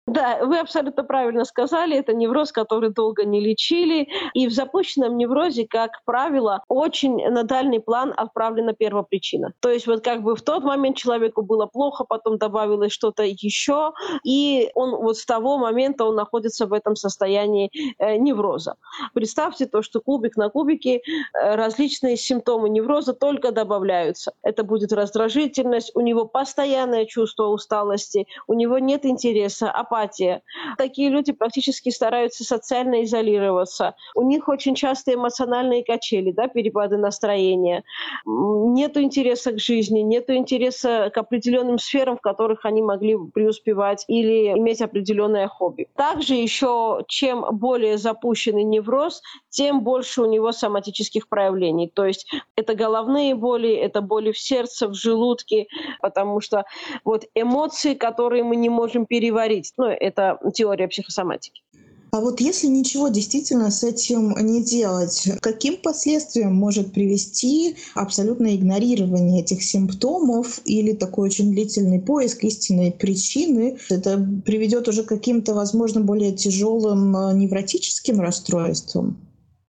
Да, 0.08 0.38
вы 0.42 0.58
абсолютно 0.58 1.04
правильно 1.04 1.44
сказали, 1.44 1.94
это 1.94 2.14
невроз, 2.14 2.50
который 2.50 2.90
долго 2.90 3.26
не 3.26 3.40
лечили, 3.40 4.08
и 4.32 4.48
в 4.48 4.52
запущенном 4.52 5.18
неврозе, 5.18 5.66
как 5.68 6.02
правило, 6.06 6.62
очень 6.68 7.28
на 7.28 7.42
дальний 7.42 7.78
план 7.78 8.14
отправлена 8.16 8.72
первопричина. 8.72 9.52
То 9.60 9.68
есть 9.68 9.86
вот 9.86 10.02
как 10.02 10.22
бы 10.22 10.34
в 10.34 10.40
тот 10.40 10.64
момент 10.64 10.96
человеку 10.96 11.42
было 11.42 11.66
плохо, 11.66 12.04
потом 12.08 12.38
добавилось 12.38 12.90
что-то 12.90 13.22
еще, 13.22 13.92
и 14.24 14.70
он 14.74 14.96
вот 14.96 15.18
с 15.18 15.26
того 15.26 15.58
момента 15.58 16.06
он 16.06 16.14
находится 16.14 16.66
в 16.66 16.72
этом 16.72 16.96
состоянии 16.96 17.70
э, 17.98 18.16
невроза. 18.16 18.76
Представьте 19.12 19.66
то, 19.66 19.82
что 19.82 20.00
кубик 20.00 20.38
на 20.38 20.48
кубике 20.48 21.02
э, 21.02 21.54
различные 21.54 22.16
симптомы 22.16 22.70
невроза 22.70 23.12
только 23.12 23.52
добавляются. 23.52 24.32
Это 24.42 24.64
будет 24.64 24.90
раздражительность, 24.90 25.90
у 25.94 26.00
него 26.00 26.24
постоянное 26.24 27.04
чувство 27.04 27.48
усталости, 27.48 28.26
у 28.46 28.54
него 28.54 28.78
нет 28.78 29.04
интереса, 29.04 29.70
апатия, 29.70 29.97
апатия. 29.98 30.42
Такие 30.76 31.10
люди 31.10 31.32
практически 31.32 31.90
стараются 31.90 32.44
социально 32.44 33.04
изолироваться. 33.04 33.94
У 34.14 34.22
них 34.22 34.48
очень 34.48 34.74
часто 34.74 35.14
эмоциональные 35.14 35.84
качели, 35.84 36.30
да, 36.30 36.48
перепады 36.48 36.96
настроения. 36.96 37.84
Нет 38.24 38.96
интереса 38.96 39.52
к 39.52 39.60
жизни, 39.60 40.00
нет 40.00 40.30
интереса 40.30 41.10
к 41.12 41.18
определенным 41.18 41.78
сферам, 41.78 42.16
в 42.16 42.20
которых 42.20 42.64
они 42.64 42.82
могли 42.82 43.16
преуспевать 43.34 44.04
или 44.08 44.52
иметь 44.52 44.82
определенное 44.82 45.48
хобби. 45.48 45.88
Также 45.96 46.34
еще, 46.34 47.04
чем 47.08 47.44
более 47.50 47.98
запущенный 47.98 48.64
невроз, 48.64 49.22
тем 49.50 49.82
больше 49.82 50.22
у 50.22 50.26
него 50.26 50.52
соматических 50.52 51.28
проявлений. 51.28 51.90
То 51.92 52.06
есть 52.06 52.30
это 52.56 52.74
головные 52.74 53.34
боли, 53.34 53.72
это 53.74 54.00
боли 54.00 54.32
в 54.32 54.38
сердце, 54.38 54.88
в 54.88 54.94
желудке, 54.94 55.66
потому 56.00 56.40
что 56.40 56.64
вот 57.04 57.24
эмоции, 57.34 57.94
которые 57.94 58.44
мы 58.44 58.56
не 58.56 58.68
можем 58.68 59.06
переварить, 59.06 59.72
ну, 59.76 59.87
это 59.90 60.38
теория 60.54 60.88
психосоматики. 60.88 61.62
А 62.10 62.20
вот 62.20 62.40
если 62.40 62.68
ничего 62.68 63.08
действительно 63.08 63.70
с 63.70 63.84
этим 63.84 64.34
не 64.40 64.62
делать, 64.62 65.28
каким 65.40 65.76
последствиям 65.76 66.54
может 66.54 66.92
привести 66.92 67.76
абсолютное 67.94 68.56
игнорирование 68.56 69.42
этих 69.42 69.62
симптомов 69.62 70.60
или 70.64 70.92
такой 70.92 71.28
очень 71.28 71.52
длительный 71.52 72.00
поиск 72.00 72.44
истинной 72.44 72.92
причины? 72.92 73.78
Это 73.90 74.26
приведет 74.44 74.88
уже 74.88 75.02
к 75.02 75.08
каким-то, 75.08 75.52
возможно, 75.54 76.00
более 76.00 76.32
тяжелым 76.32 77.14
э, 77.14 77.34
невротическим 77.34 78.20
расстройствам? 78.20 79.27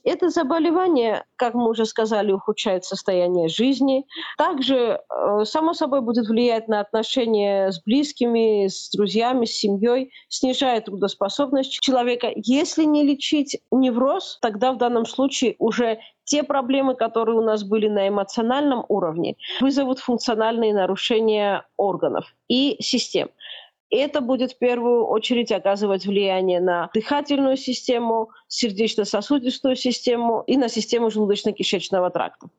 Это 0.09 0.29
заболевание, 0.29 1.23
как 1.35 1.53
мы 1.53 1.69
уже 1.69 1.85
сказали, 1.85 2.31
ухудшает 2.31 2.83
состояние 2.83 3.47
жизни. 3.47 4.07
Также, 4.39 4.99
э, 5.07 5.45
само 5.45 5.75
собой, 5.75 6.01
будет 6.01 6.27
влиять 6.27 6.67
на 6.67 6.79
отношения 6.79 7.71
с 7.71 7.79
близкими, 7.83 8.65
с 8.67 8.89
друзьями, 8.89 9.45
с 9.45 9.51
семьей, 9.51 10.11
снижает 10.27 10.85
трудоспособность 10.85 11.79
человека. 11.79 12.31
Если 12.35 12.85
не 12.85 13.03
лечить 13.03 13.59
невроз, 13.69 14.39
тогда 14.41 14.71
в 14.71 14.79
данном 14.79 15.05
случае 15.05 15.55
уже 15.59 15.99
те 16.23 16.41
проблемы, 16.41 16.95
которые 16.95 17.37
у 17.37 17.43
нас 17.43 17.63
были 17.63 17.87
на 17.87 18.07
эмоциональном 18.07 18.85
уровне, 18.87 19.35
вызовут 19.61 19.99
функциональные 19.99 20.73
нарушения 20.73 21.67
органов 21.77 22.25
и 22.47 22.77
систем 22.79 23.29
это 23.89 24.21
будет 24.21 24.53
в 24.53 24.57
первую 24.57 25.05
очередь 25.05 25.51
оказывать 25.51 26.05
влияние 26.05 26.59
на 26.59 26.89
дыхательную 26.93 27.57
систему, 27.57 28.29
сердечно-сосудистую 28.47 29.75
систему 29.75 30.43
и 30.47 30.57
на 30.57 30.69
систему 30.69 31.09
желудочно-кишечного 31.09 32.11
тракта. 32.11 32.49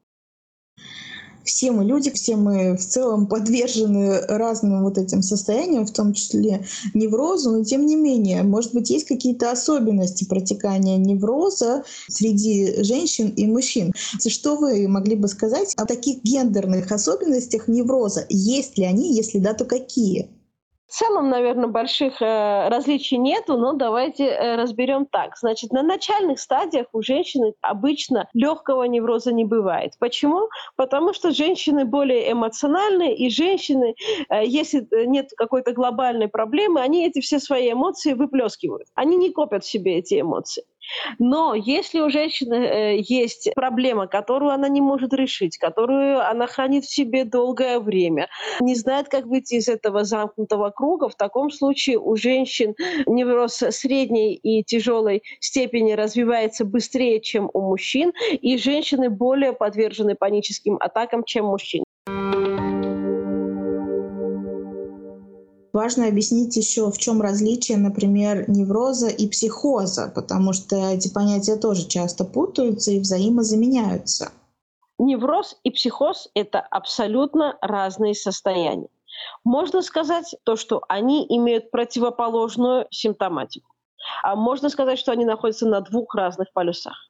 Все 1.43 1.73
мы 1.73 1.85
люди, 1.85 2.11
все 2.11 2.37
мы 2.37 2.77
в 2.77 2.81
целом 2.81 3.27
подвержены 3.27 4.21
разным 4.27 4.85
вот 4.85 4.99
этим 4.99 5.23
состояниям, 5.23 5.87
в 5.87 5.93
том 5.93 6.13
числе 6.13 6.65
неврозу, 6.95 7.51
но 7.51 7.65
тем 7.65 7.87
не 7.87 7.97
менее, 7.97 8.43
может 8.43 8.75
быть, 8.75 8.91
есть 8.91 9.07
какие-то 9.07 9.51
особенности 9.51 10.27
протекания 10.29 10.99
невроза 10.99 11.83
среди 12.09 12.83
женщин 12.83 13.31
и 13.31 13.47
мужчин. 13.47 13.93
Что 14.25 14.57
вы 14.57 14.87
могли 14.87 15.17
бы 15.17 15.29
сказать 15.29 15.75
о 15.77 15.87
таких 15.87 16.23
гендерных 16.23 16.93
особенностях 16.93 17.69
невроза? 17.69 18.27
Есть 18.29 18.77
ли 18.79 18.85
они? 18.85 19.15
Если 19.15 19.39
да, 19.39 19.55
то 19.55 19.65
какие? 19.65 20.29
В 20.91 20.93
целом, 20.93 21.31
наверное, 21.31 21.69
больших 21.69 22.21
э, 22.21 22.69
различий 22.69 23.17
нету, 23.17 23.57
но 23.57 23.75
давайте 23.75 24.27
э, 24.27 24.57
разберем 24.57 25.07
так. 25.07 25.39
Значит, 25.39 25.71
на 25.71 25.85
начальных 25.85 26.41
стадиях 26.41 26.89
у 26.93 27.01
женщины 27.01 27.55
обычно 27.61 28.29
легкого 28.35 28.83
невроза 28.83 29.33
не 29.33 29.45
бывает. 29.45 29.93
Почему? 30.01 30.49
Потому 30.75 31.13
что 31.13 31.31
женщины 31.31 31.85
более 31.85 32.33
эмоциональные, 32.33 33.17
и 33.17 33.31
женщины, 33.31 33.95
э, 34.31 34.45
если 34.45 34.85
нет 35.07 35.31
какой-то 35.37 35.73
глобальной 35.73 36.27
проблемы, 36.27 36.81
они 36.81 37.07
эти 37.07 37.21
все 37.21 37.39
свои 37.39 37.71
эмоции 37.71 38.15
выплескивают. 38.15 38.89
Они 38.97 39.17
не 39.17 39.31
копят 39.31 39.63
в 39.63 39.71
себе 39.71 39.99
эти 39.99 40.21
эмоции. 40.21 40.65
Но 41.19 41.55
если 41.55 42.01
у 42.01 42.11
женщины 42.11 42.55
э, 42.55 42.99
есть 43.01 43.51
проблема, 43.55 44.07
которую 44.07 44.53
она 44.53 44.69
не 44.69 44.81
может 44.81 45.13
решить, 45.13 45.59
которую 45.59 46.27
она 46.27 46.47
хранит 46.47 46.85
в 46.85 46.93
себе 46.93 47.25
долгое 47.25 47.81
время, 47.81 48.29
не 48.61 48.75
знает, 48.75 49.09
как 49.09 49.27
выйти 49.27 49.55
из 49.55 49.69
этого 49.69 50.05
замкнутого 50.05 50.71
круга, 50.71 51.09
в 51.09 51.15
таком 51.15 51.51
случае 51.51 51.99
у 51.99 52.17
женщин 52.17 52.75
невроз 53.07 53.55
средней 53.71 54.35
и 54.35 54.63
тяжелой 54.65 55.23
степени 55.41 55.93
развивается 55.93 56.65
быстрее, 56.65 57.21
чем 57.21 57.51
у 57.53 57.61
мужчин, 57.61 58.13
и 58.33 58.57
женщины 58.57 59.11
более 59.11 59.53
подвержены 59.53 60.15
паническим 60.15 60.77
атакам, 60.81 61.25
чем 61.25 61.47
мужчины. 61.47 61.85
Важно 65.73 66.09
объяснить 66.09 66.57
еще, 66.57 66.91
в 66.91 66.99
чем 66.99 67.23
различие, 67.23 67.79
например, 67.79 68.49
невроза 68.51 69.09
и 69.09 69.29
психоза, 69.29 70.11
потому 70.13 70.53
что 70.53 70.77
эти 70.77 71.13
понятия 71.13 71.57
тоже 71.57 71.87
часто 71.87 72.25
путаются 72.25 72.91
и 72.91 72.99
взаимозаменяются. 72.99 74.33
Невроз 74.99 75.57
и 75.63 75.71
психоз– 75.71 76.29
это 76.35 76.61
абсолютно 76.61 77.57
разные 77.61 78.15
состояния. 78.15 78.89
Можно 79.45 79.83
сказать 79.83 80.35
то, 80.45 80.57
что 80.57 80.83
они 80.89 81.25
имеют 81.29 81.71
противоположную 81.71 82.87
симптоматику. 82.91 83.71
А 84.23 84.35
можно 84.35 84.69
сказать, 84.69 84.99
что 84.99 85.13
они 85.13 85.25
находятся 85.25 85.67
на 85.67 85.81
двух 85.81 86.15
разных 86.15 86.53
полюсах. 86.53 87.10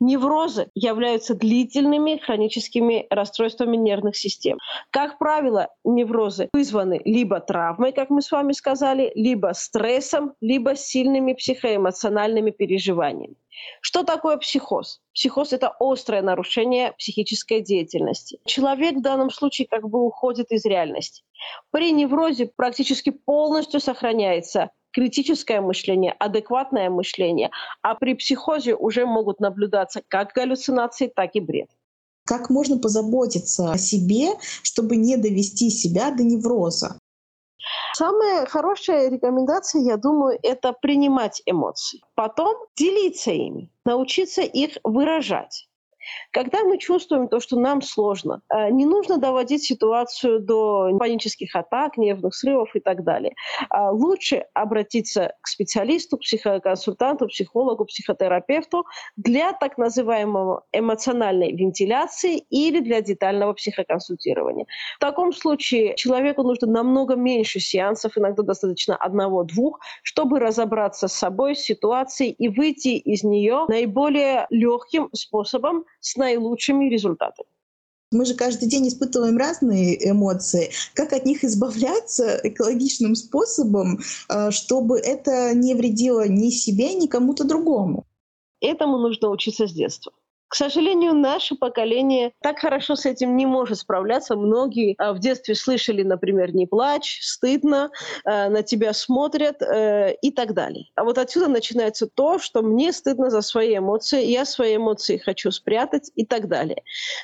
Неврозы 0.00 0.68
являются 0.74 1.34
длительными 1.34 2.18
хроническими 2.18 3.06
расстройствами 3.10 3.76
нервных 3.76 4.16
систем. 4.16 4.58
Как 4.90 5.18
правило, 5.18 5.68
неврозы 5.84 6.48
вызваны 6.52 7.00
либо 7.04 7.40
травмой, 7.40 7.92
как 7.92 8.10
мы 8.10 8.22
с 8.22 8.30
вами 8.30 8.52
сказали, 8.52 9.10
либо 9.14 9.52
стрессом, 9.54 10.34
либо 10.40 10.76
сильными 10.76 11.32
психоэмоциональными 11.32 12.50
переживаниями. 12.50 13.36
Что 13.80 14.04
такое 14.04 14.36
психоз? 14.36 15.00
Психоз– 15.12 15.52
это 15.54 15.74
острое 15.80 16.22
нарушение 16.22 16.92
психической 16.92 17.60
деятельности. 17.60 18.38
Человек 18.44 18.96
в 18.96 19.02
данном 19.02 19.30
случае 19.30 19.66
как 19.66 19.88
бы 19.88 20.04
уходит 20.04 20.52
из 20.52 20.64
реальности. 20.64 21.24
При 21.70 21.90
неврозе 21.92 22.50
практически 22.54 23.10
полностью 23.10 23.80
сохраняется 23.80 24.70
критическое 24.92 25.60
мышление, 25.60 26.12
адекватное 26.12 26.90
мышление, 26.90 27.50
а 27.82 27.94
при 27.94 28.14
психозе 28.14 28.74
уже 28.74 29.06
могут 29.06 29.40
наблюдаться 29.40 30.02
как 30.08 30.32
галлюцинации, 30.32 31.10
так 31.14 31.30
и 31.34 31.40
бред. 31.40 31.68
Как 32.24 32.50
можно 32.50 32.78
позаботиться 32.78 33.72
о 33.72 33.78
себе, 33.78 34.28
чтобы 34.62 34.96
не 34.96 35.16
довести 35.16 35.70
себя 35.70 36.10
до 36.10 36.22
невроза? 36.22 36.98
Самая 37.94 38.46
хорошая 38.46 39.08
рекомендация, 39.08 39.82
я 39.82 39.96
думаю, 39.96 40.38
это 40.42 40.72
принимать 40.72 41.42
эмоции. 41.46 42.00
Потом 42.14 42.56
делиться 42.76 43.30
ими, 43.30 43.70
научиться 43.84 44.42
их 44.42 44.76
выражать. 44.84 45.67
Когда 46.32 46.62
мы 46.64 46.78
чувствуем 46.78 47.28
то, 47.28 47.40
что 47.40 47.58
нам 47.58 47.82
сложно, 47.82 48.42
э, 48.48 48.70
не 48.70 48.86
нужно 48.86 49.18
доводить 49.18 49.64
ситуацию 49.64 50.40
до 50.40 50.90
панических 50.98 51.54
атак, 51.54 51.96
нервных 51.96 52.34
срывов 52.34 52.74
и 52.74 52.80
так 52.80 53.04
далее. 53.04 53.34
А 53.70 53.90
лучше 53.90 54.44
обратиться 54.54 55.34
к 55.40 55.48
специалисту, 55.48 56.18
психоконсультанту, 56.18 57.28
психологу, 57.28 57.84
психотерапевту 57.84 58.84
для 59.16 59.52
так 59.52 59.78
называемого 59.78 60.64
эмоциональной 60.72 61.52
вентиляции 61.52 62.38
или 62.50 62.80
для 62.80 63.00
детального 63.00 63.52
психоконсультирования. 63.52 64.66
В 64.96 65.00
таком 65.00 65.32
случае 65.32 65.94
человеку 65.96 66.42
нужно 66.42 66.68
намного 66.68 67.14
меньше 67.16 67.60
сеансов, 67.60 68.16
иногда 68.16 68.42
достаточно 68.42 68.96
одного-двух, 68.96 69.80
чтобы 70.02 70.38
разобраться 70.38 71.08
с 71.08 71.12
собой, 71.12 71.54
с 71.54 71.60
ситуацией 71.60 72.32
и 72.32 72.48
выйти 72.48 72.88
из 72.88 73.24
нее 73.24 73.66
наиболее 73.68 74.46
легким 74.50 75.08
способом, 75.12 75.84
с 76.00 76.16
наилучшими 76.16 76.88
результатами. 76.88 77.48
Мы 78.10 78.24
же 78.24 78.34
каждый 78.34 78.68
день 78.68 78.88
испытываем 78.88 79.36
разные 79.36 80.10
эмоции. 80.10 80.70
Как 80.94 81.12
от 81.12 81.26
них 81.26 81.44
избавляться 81.44 82.40
экологичным 82.42 83.14
способом, 83.14 84.00
э, 84.30 84.50
чтобы 84.50 84.98
это 84.98 85.54
не 85.54 85.74
вредило 85.74 86.26
ни 86.26 86.48
себе, 86.48 86.94
ни 86.94 87.06
кому-то 87.06 87.44
другому? 87.44 88.06
Этому 88.60 88.98
нужно 88.98 89.28
учиться 89.28 89.66
с 89.66 89.72
детства. 89.72 90.12
К 90.48 90.54
сожалению, 90.54 91.14
наше 91.14 91.56
поколение 91.56 92.32
так 92.40 92.58
хорошо 92.58 92.96
с 92.96 93.04
этим 93.04 93.36
не 93.36 93.44
может 93.44 93.78
справляться. 93.78 94.34
Многие 94.34 94.94
а, 94.98 95.12
в 95.12 95.18
детстве 95.18 95.54
слышали, 95.54 96.02
например, 96.02 96.54
«не 96.54 96.66
плачь», 96.66 97.20
«стыдно», 97.22 97.90
а, 98.24 98.48
«на 98.48 98.62
тебя 98.62 98.94
смотрят» 98.94 99.60
э, 99.60 100.14
и 100.22 100.30
так 100.30 100.54
далее. 100.54 100.86
А 100.96 101.04
вот 101.04 101.18
отсюда 101.18 101.48
начинается 101.48 102.06
то, 102.06 102.38
что 102.38 102.62
мне 102.62 102.92
стыдно 102.92 103.28
за 103.28 103.42
свои 103.42 103.76
эмоции, 103.76 104.24
я 104.24 104.46
свои 104.46 104.76
эмоции 104.76 105.18
хочу 105.18 105.50
спрятать 105.50 106.10
и 106.14 106.24
так 106.24 106.48
далее. 106.48 106.82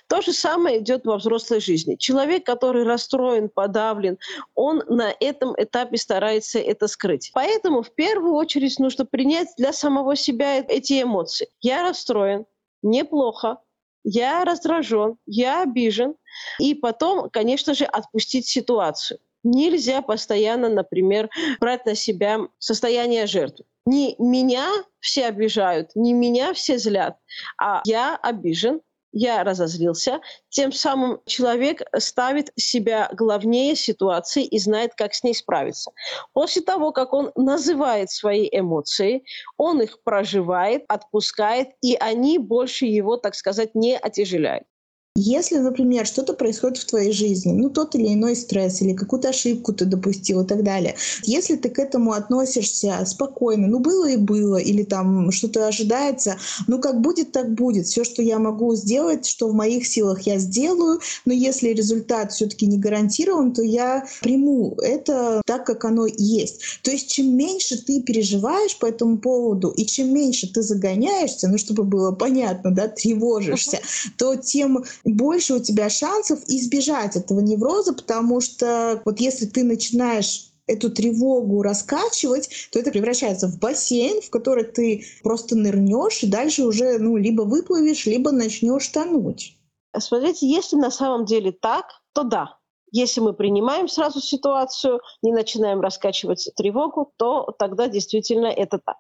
То 0.09 0.21
же 0.21 0.33
самое 0.33 0.81
идет 0.81 1.07
во 1.07 1.17
взрослой 1.17 1.61
жизни. 1.61 1.97
Человек, 1.97 2.45
который 2.45 2.85
расстроен, 2.85 3.49
подавлен, 3.49 4.19
он 4.55 4.83
на 4.89 5.11
этом 5.19 5.55
этапе 5.57 5.97
старается 5.97 6.59
это 6.59 6.89
скрыть. 6.89 7.31
Поэтому 7.33 7.83
в 7.83 7.95
первую 7.95 8.35
очередь 8.35 8.79
нужно 8.79 9.07
принять 9.07 9.49
для 9.57 9.73
самого 9.73 10.15
себя 10.15 10.59
эти 10.59 11.03
эмоции. 11.03 11.49
Я 11.61 11.83
расстроен, 11.83 12.45
неплохо, 12.85 13.59
я 14.05 14.45
раздражен, 14.45 15.17
я 15.27 15.63
обижен. 15.63 16.15
И 16.59 16.75
потом, 16.75 17.31
конечно 17.31 17.75
же, 17.75 17.85
отпустить 17.85 18.47
ситуацию. 18.47 19.19
Нельзя 19.43 20.03
постоянно, 20.03 20.69
например, 20.69 21.31
брать 21.61 21.85
на 21.87 21.95
себя 21.95 22.41
состояние 22.59 23.27
жертвы. 23.27 23.65
Не 23.87 24.17
меня 24.19 24.67
все 25.01 25.27
обижают, 25.27 25.91
не 25.95 26.13
меня 26.13 26.55
все 26.55 26.79
злят, 26.79 27.19
а 27.61 27.83
я 27.85 28.17
обижен, 28.17 28.81
я 29.15 29.45
разозлился, 29.45 30.21
тем 30.51 30.73
самым 30.73 31.21
человек 31.25 31.83
ставит 31.97 32.51
себя 32.57 33.09
главнее 33.13 33.77
ситуации 33.77 34.45
и 34.45 34.59
знает, 34.59 34.95
как 34.95 35.15
с 35.15 35.23
ней 35.23 35.35
справиться. 35.35 35.93
После 36.33 36.63
того, 36.63 36.93
как 36.93 37.13
он 37.13 37.31
называет 37.37 38.11
свои 38.11 38.49
эмоции, 38.51 39.25
он 39.57 39.81
их 39.81 40.03
проживает, 40.03 40.85
отпускает, 40.89 41.69
и 41.81 41.95
они 41.95 42.39
больше 42.39 42.87
его, 42.87 43.17
так 43.17 43.37
сказать, 43.37 43.75
не 43.75 43.97
отяжеляют. 43.97 44.67
Если, 45.17 45.59
например, 45.59 46.07
что-то 46.07 46.33
происходит 46.33 46.79
в 46.79 46.87
твоей 46.87 47.13
жизни, 47.13 47.53
ну, 47.53 47.71
тот 47.71 47.95
или 47.95 48.15
иной 48.15 48.35
стресс, 48.35 48.83
или 48.83 48.95
какую-то 48.95 49.29
ошибку 49.29 49.73
ты 49.73 49.85
допустил 49.85 50.41
и 50.41 50.45
так 50.45 50.65
далее, 50.65 50.97
если 51.23 51.55
ты 51.55 51.69
к 51.69 51.79
этому 51.79 52.15
относишься 52.15 53.01
спокойно, 53.07 53.69
ну, 53.69 53.79
было 53.79 54.11
и 54.11 54.17
было, 54.17 54.57
или 54.57 54.83
там 54.83 55.31
что-то 55.31 55.69
ожидается, 55.69 56.37
ну, 56.67 56.81
как 56.81 57.01
будет, 57.01 57.31
так 57.31 57.55
будет. 57.55 57.87
Все, 57.87 58.03
что 58.03 58.23
я 58.23 58.41
могу 58.41 58.75
сделать, 58.75 59.25
что 59.25 59.47
в 59.47 59.55
моих 59.55 59.87
силах 59.87 60.23
я 60.23 60.39
сделаю, 60.39 60.99
но 61.25 61.33
если 61.33 61.69
результат 61.69 62.33
все-таки 62.33 62.67
не 62.67 62.79
гарантирован, 62.79 63.53
то 63.53 63.63
я 63.63 64.09
приму 64.21 64.77
это 64.83 65.43
так, 65.47 65.65
как 65.65 65.85
оно 65.85 66.07
есть. 66.07 66.81
То 66.83 66.91
есть, 66.91 67.09
чем 67.09 67.37
меньше 67.37 67.81
ты 67.81 68.03
переживаешь 68.03 68.77
по 68.81 68.87
этому 68.87 69.19
поводу, 69.19 69.69
и 69.69 69.87
чем 69.87 70.13
меньше 70.13 70.53
ты 70.53 70.63
загоняешься, 70.63 71.47
ну, 71.47 71.57
чтобы 71.57 71.85
было 71.85 72.11
понятно, 72.11 72.73
да, 72.73 72.89
тревожишься, 72.89 73.77
uh-huh. 73.77 74.11
то 74.19 74.35
тем 74.35 74.83
больше 75.13 75.55
у 75.55 75.61
тебя 75.61 75.89
шансов 75.89 76.41
избежать 76.47 77.17
этого 77.17 77.41
невроза, 77.41 77.95
потому 77.95 78.41
что 78.41 79.03
вот 79.05 79.21
если 79.21 79.47
ты 79.47 79.65
начинаешь 79.65 80.51
эту 80.67 80.91
тревогу 80.91 81.63
раскачивать, 81.63 82.49
то 82.73 82.79
это 82.79 82.91
превращается 82.91 83.49
в 83.49 83.59
бассейн, 83.59 84.23
в 84.23 84.31
который 84.31 84.65
ты 84.65 85.05
просто 85.23 85.57
нырнешь 85.57 86.23
и 86.23 86.27
дальше 86.27 86.65
уже 86.65 86.99
ну, 86.99 87.17
либо 87.17 87.43
выплывешь, 87.43 88.07
либо 88.07 88.33
начнешь 88.33 88.89
тонуть. 88.89 89.57
Смотрите, 89.97 90.49
если 90.49 90.77
на 90.77 90.91
самом 90.91 91.25
деле 91.25 91.53
так, 91.53 91.87
то 92.13 92.23
да. 92.23 92.59
Если 92.91 93.21
мы 93.21 93.33
принимаем 93.33 93.89
сразу 93.89 94.21
ситуацию, 94.21 95.01
не 95.21 95.33
начинаем 95.33 95.81
раскачивать 95.81 96.49
тревогу, 96.57 97.13
то 97.17 97.53
тогда 97.59 97.89
действительно 97.89 98.47
это 98.47 98.79
так. 98.79 98.97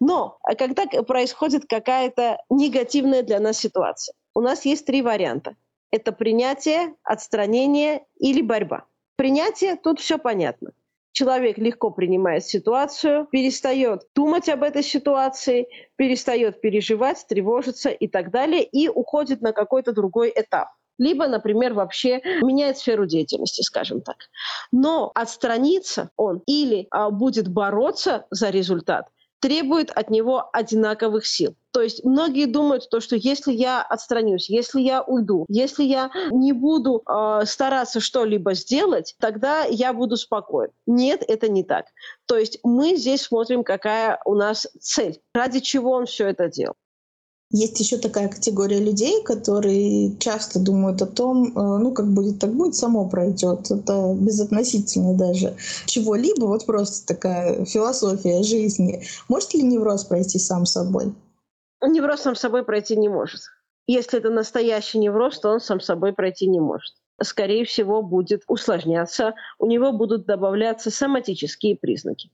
Но 0.00 0.38
а 0.42 0.54
когда 0.54 0.86
происходит 1.02 1.66
какая-то 1.68 2.38
негативная 2.48 3.22
для 3.22 3.40
нас 3.40 3.58
ситуация, 3.58 4.14
у 4.34 4.40
нас 4.40 4.64
есть 4.64 4.86
три 4.86 5.02
варианта. 5.02 5.56
Это 5.90 6.12
принятие, 6.12 6.94
отстранение 7.04 8.04
или 8.18 8.42
борьба. 8.42 8.86
Принятие, 9.16 9.76
тут 9.76 10.00
все 10.00 10.18
понятно. 10.18 10.72
Человек 11.12 11.58
легко 11.58 11.90
принимает 11.90 12.44
ситуацию, 12.44 13.28
перестает 13.30 14.02
думать 14.16 14.48
об 14.48 14.64
этой 14.64 14.82
ситуации, 14.82 15.68
перестает 15.94 16.60
переживать, 16.60 17.24
тревожиться 17.28 17.90
и 17.90 18.08
так 18.08 18.32
далее, 18.32 18.64
и 18.64 18.88
уходит 18.88 19.40
на 19.40 19.52
какой-то 19.52 19.92
другой 19.92 20.32
этап 20.34 20.70
либо, 20.98 21.26
например, 21.26 21.74
вообще 21.74 22.20
меняет 22.42 22.78
сферу 22.78 23.06
деятельности, 23.06 23.62
скажем 23.62 24.00
так. 24.00 24.16
Но 24.72 25.10
отстраниться 25.14 26.10
он 26.16 26.42
или 26.46 26.86
а, 26.90 27.10
будет 27.10 27.48
бороться 27.48 28.26
за 28.30 28.50
результат, 28.50 29.08
требует 29.44 29.90
от 29.90 30.08
него 30.08 30.48
одинаковых 30.54 31.26
сил. 31.26 31.54
То 31.70 31.82
есть 31.82 32.02
многие 32.02 32.46
думают, 32.46 32.88
то, 32.88 33.00
что 33.00 33.14
если 33.14 33.52
я 33.52 33.82
отстранюсь, 33.82 34.48
если 34.48 34.80
я 34.80 35.02
уйду, 35.02 35.44
если 35.50 35.84
я 35.84 36.10
не 36.30 36.54
буду 36.54 37.02
э, 37.06 37.42
стараться 37.44 38.00
что-либо 38.00 38.54
сделать, 38.54 39.14
тогда 39.20 39.64
я 39.64 39.92
буду 39.92 40.16
спокоен. 40.16 40.70
Нет, 40.86 41.22
это 41.28 41.48
не 41.48 41.62
так. 41.62 41.84
То 42.24 42.38
есть 42.38 42.58
мы 42.62 42.96
здесь 42.96 43.20
смотрим, 43.20 43.64
какая 43.64 44.18
у 44.24 44.34
нас 44.34 44.66
цель, 44.80 45.20
ради 45.34 45.60
чего 45.60 45.90
он 45.90 46.06
все 46.06 46.28
это 46.28 46.48
делал. 46.48 46.76
Есть 47.56 47.78
еще 47.78 47.98
такая 47.98 48.26
категория 48.26 48.80
людей, 48.80 49.22
которые 49.22 50.16
часто 50.18 50.58
думают 50.58 51.00
о 51.02 51.06
том, 51.06 51.56
э, 51.56 51.78
ну, 51.78 51.92
как 51.92 52.12
будет, 52.12 52.40
так 52.40 52.52
будет, 52.52 52.74
само 52.74 53.08
пройдет. 53.08 53.70
Это 53.70 54.12
безотносительно 54.18 55.16
даже 55.16 55.54
чего-либо, 55.86 56.46
вот 56.46 56.66
просто 56.66 57.06
такая 57.06 57.64
философия 57.64 58.42
жизни. 58.42 59.04
Может 59.28 59.54
ли 59.54 59.62
невроз 59.62 60.02
пройти 60.04 60.40
сам 60.40 60.66
собой? 60.66 61.14
Невроз 61.80 62.22
сам 62.22 62.34
собой 62.34 62.64
пройти 62.64 62.96
не 62.96 63.08
может. 63.08 63.42
Если 63.86 64.18
это 64.18 64.30
настоящий 64.30 64.98
невроз, 64.98 65.38
то 65.38 65.50
он 65.50 65.60
сам 65.60 65.78
собой 65.78 66.12
пройти 66.12 66.48
не 66.48 66.58
может. 66.58 66.94
Скорее 67.22 67.64
всего, 67.64 68.02
будет 68.02 68.42
усложняться, 68.48 69.34
у 69.60 69.66
него 69.66 69.92
будут 69.92 70.26
добавляться 70.26 70.90
соматические 70.90 71.76
признаки. 71.76 72.30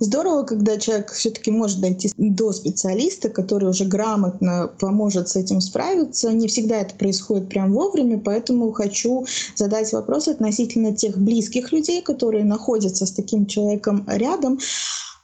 Здорово, 0.00 0.44
когда 0.44 0.78
человек 0.78 1.10
все-таки 1.10 1.50
может 1.50 1.80
дойти 1.80 2.12
до 2.16 2.52
специалиста, 2.52 3.30
который 3.30 3.68
уже 3.68 3.84
грамотно 3.84 4.70
поможет 4.78 5.28
с 5.28 5.34
этим 5.34 5.60
справиться. 5.60 6.32
Не 6.32 6.46
всегда 6.46 6.76
это 6.76 6.94
происходит 6.94 7.48
прям 7.48 7.72
вовремя, 7.72 8.20
поэтому 8.24 8.70
хочу 8.70 9.26
задать 9.56 9.92
вопрос 9.92 10.28
относительно 10.28 10.94
тех 10.94 11.18
близких 11.18 11.72
людей, 11.72 12.00
которые 12.00 12.44
находятся 12.44 13.06
с 13.06 13.10
таким 13.10 13.46
человеком 13.46 14.04
рядом. 14.06 14.60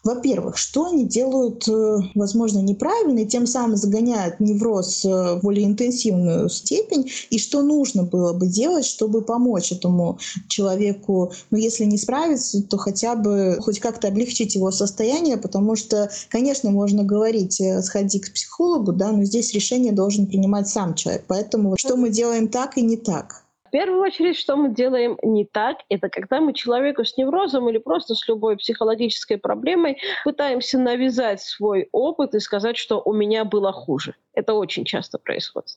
Во-первых, 0.04 0.58
что 0.58 0.86
они 0.86 1.06
делают, 1.06 1.66
э, 1.66 1.96
возможно, 2.14 2.58
неправильно, 2.58 3.20
и 3.20 3.26
тем 3.26 3.46
самым 3.46 3.76
загоняют 3.76 4.38
невроз 4.38 5.04
э, 5.04 5.08
в 5.08 5.40
более 5.42 5.64
интенсивную 5.64 6.50
степень, 6.50 7.10
и 7.30 7.38
что 7.38 7.62
нужно 7.62 8.02
было 8.02 8.34
бы 8.34 8.46
делать, 8.46 8.84
чтобы 8.84 9.22
помочь 9.22 9.72
этому 9.72 10.18
человеку, 10.48 11.32
ну, 11.50 11.56
если 11.56 11.84
не 11.84 11.96
справиться, 11.96 12.62
то 12.62 12.76
хотя 12.76 13.14
бы 13.14 13.56
хоть 13.60 13.80
как-то 13.80 14.08
облегчить 14.08 14.54
его 14.54 14.70
состояние, 14.70 15.38
потому 15.38 15.74
что, 15.74 16.10
конечно, 16.28 16.70
можно 16.70 17.02
говорить, 17.02 17.60
э, 17.60 17.80
сходи 17.82 18.18
к 18.18 18.32
психологу, 18.32 18.92
да, 18.92 19.10
но 19.10 19.24
здесь 19.24 19.54
решение 19.54 19.92
должен 19.92 20.26
принимать 20.26 20.68
сам 20.68 20.94
человек. 20.94 21.24
Поэтому 21.28 21.76
что 21.78 21.96
мы 21.96 22.10
делаем 22.10 22.48
так 22.48 22.76
и 22.76 22.82
не 22.82 22.98
так? 22.98 23.43
Первую 23.74 24.02
очередь, 24.02 24.36
что 24.36 24.54
мы 24.54 24.68
делаем 24.68 25.18
не 25.24 25.44
так, 25.44 25.78
это 25.88 26.08
когда 26.08 26.40
мы 26.40 26.52
человеку 26.52 27.04
с 27.04 27.16
неврозом 27.16 27.68
или 27.68 27.78
просто 27.78 28.14
с 28.14 28.28
любой 28.28 28.56
психологической 28.56 29.36
проблемой 29.36 29.98
пытаемся 30.22 30.78
навязать 30.78 31.40
свой 31.40 31.88
опыт 31.90 32.36
и 32.36 32.38
сказать, 32.38 32.76
что 32.76 33.02
у 33.04 33.12
меня 33.12 33.44
было 33.44 33.72
хуже. 33.72 34.14
Это 34.32 34.54
очень 34.54 34.84
часто 34.84 35.18
происходит. 35.18 35.76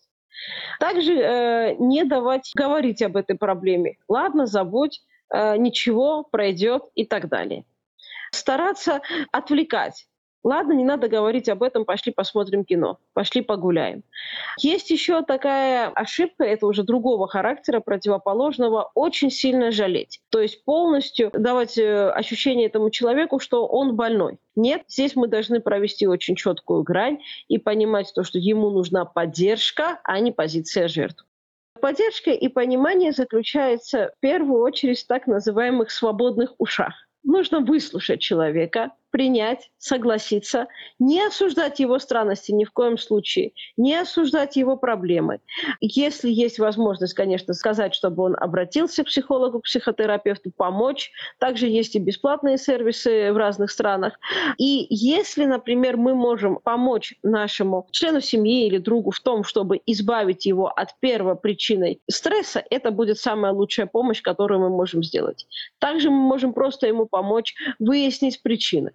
Также 0.80 1.14
э, 1.16 1.76
не 1.80 2.04
давать 2.04 2.52
говорить 2.54 3.02
об 3.02 3.18
этой 3.18 3.36
проблеме. 3.36 3.98
Ладно, 4.08 4.46
забудь, 4.46 5.02
э, 5.34 5.58
ничего, 5.58 6.24
пройдет 6.24 6.84
и 6.94 7.04
так 7.04 7.30
далее. 7.30 7.66
Стараться 8.32 9.02
отвлекать. 9.32 10.06
Ладно, 10.48 10.72
не 10.72 10.86
надо 10.86 11.10
говорить 11.10 11.50
об 11.50 11.62
этом, 11.62 11.84
пошли 11.84 12.14
посмотрим 12.14 12.64
кино, 12.64 13.00
пошли 13.12 13.42
погуляем. 13.42 14.04
Есть 14.58 14.90
еще 14.92 15.22
такая 15.22 15.90
ошибка, 15.90 16.46
это 16.46 16.68
уже 16.68 16.84
другого 16.84 17.28
характера, 17.28 17.82
противоположного, 17.82 18.90
очень 18.96 19.30
сильно 19.30 19.72
жалеть. 19.72 20.22
То 20.30 20.40
есть 20.40 20.64
полностью 20.64 21.32
давать 21.34 21.78
э, 21.78 22.10
ощущение 22.12 22.68
этому 22.68 22.92
человеку, 22.92 23.40
что 23.40 23.68
он 23.68 23.98
больной. 23.98 24.38
Нет, 24.56 24.84
здесь 24.88 25.18
мы 25.18 25.28
должны 25.28 25.60
провести 25.60 26.08
очень 26.08 26.38
четкую 26.38 26.84
грань 26.84 27.20
и 27.50 27.58
понимать 27.58 28.14
то, 28.16 28.24
что 28.24 28.40
ему 28.40 28.70
нужна 28.70 29.04
поддержка, 29.04 30.00
а 30.06 30.18
не 30.22 30.32
позиция 30.32 30.88
жертвы. 30.88 31.26
Поддержка 31.82 32.32
и 32.32 32.48
понимание 32.48 33.12
заключается 33.12 34.14
в 34.16 34.22
первую 34.22 34.62
очередь 34.62 35.04
в 35.04 35.08
так 35.08 35.28
называемых 35.28 35.92
свободных 35.92 36.54
ушах. 36.58 36.94
Нужно 37.28 37.60
выслушать 37.60 38.22
человека, 38.22 38.94
принять, 39.12 39.72
согласиться, 39.78 40.68
не 41.00 41.22
осуждать 41.26 41.80
его 41.80 42.00
странности 42.00 42.52
ни 42.52 42.66
в 42.66 42.72
коем 42.72 42.98
случае, 42.98 43.54
не 43.78 43.96
осуждать 43.96 44.56
его 44.56 44.78
проблемы. 44.78 45.40
Если 45.80 46.30
есть 46.30 46.60
возможность, 46.60 47.14
конечно, 47.14 47.54
сказать, 47.54 47.94
чтобы 47.94 48.24
он 48.24 48.36
обратился 48.38 49.04
к 49.04 49.08
психологу, 49.08 49.60
к 49.60 49.64
психотерапевту, 49.64 50.52
помочь. 50.52 51.12
Также 51.40 51.68
есть 51.68 51.96
и 51.96 52.00
бесплатные 52.00 52.58
сервисы 52.58 53.32
в 53.32 53.38
разных 53.38 53.72
странах. 53.72 54.20
И 54.58 54.88
если, 54.90 55.46
например, 55.46 55.98
мы 55.98 56.14
можем 56.14 56.60
помочь 56.64 57.16
нашему 57.24 57.88
члену 57.92 58.22
семьи 58.22 58.68
или 58.68 58.78
другу 58.78 59.12
в 59.12 59.20
том, 59.20 59.44
чтобы 59.44 59.82
избавить 59.86 60.46
его 60.46 60.68
от 60.68 61.00
первой 61.00 61.36
причины 61.36 62.00
стресса, 62.10 62.64
это 62.70 62.92
будет 62.92 63.18
самая 63.20 63.54
лучшая 63.54 63.88
помощь, 63.88 64.22
которую 64.22 64.60
мы 64.62 64.70
можем 64.70 65.04
сделать. 65.04 65.48
Также 65.80 66.10
мы 66.10 66.18
можем 66.18 66.54
просто 66.54 66.88
ему 66.88 67.06
помочь 67.06 67.56
выяснить 67.80 68.42
причины. 68.42 68.92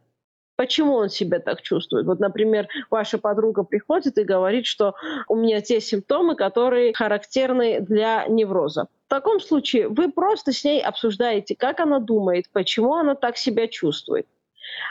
Почему 0.62 0.94
он 0.94 1.09
себя 1.09 1.40
так 1.40 1.61
чувствует? 1.61 2.07
Вот, 2.07 2.20
например, 2.20 2.68
ваша 2.88 3.18
подруга 3.18 3.64
приходит 3.64 4.16
и 4.16 4.22
говорит, 4.22 4.64
что 4.64 4.94
у 5.27 5.35
меня 5.35 5.61
те 5.61 5.81
симптомы, 5.81 6.37
которые 6.37 6.94
характерны 6.94 7.81
для 7.81 8.27
невроза. 8.29 8.87
В 9.07 9.11
таком 9.11 9.40
случае 9.40 9.88
вы 9.88 10.12
просто 10.12 10.53
с 10.53 10.62
ней 10.62 10.81
обсуждаете, 10.81 11.57
как 11.57 11.81
она 11.81 11.98
думает, 11.98 12.44
почему 12.53 12.94
она 12.94 13.16
так 13.16 13.38
себя 13.38 13.66
чувствует. 13.66 14.29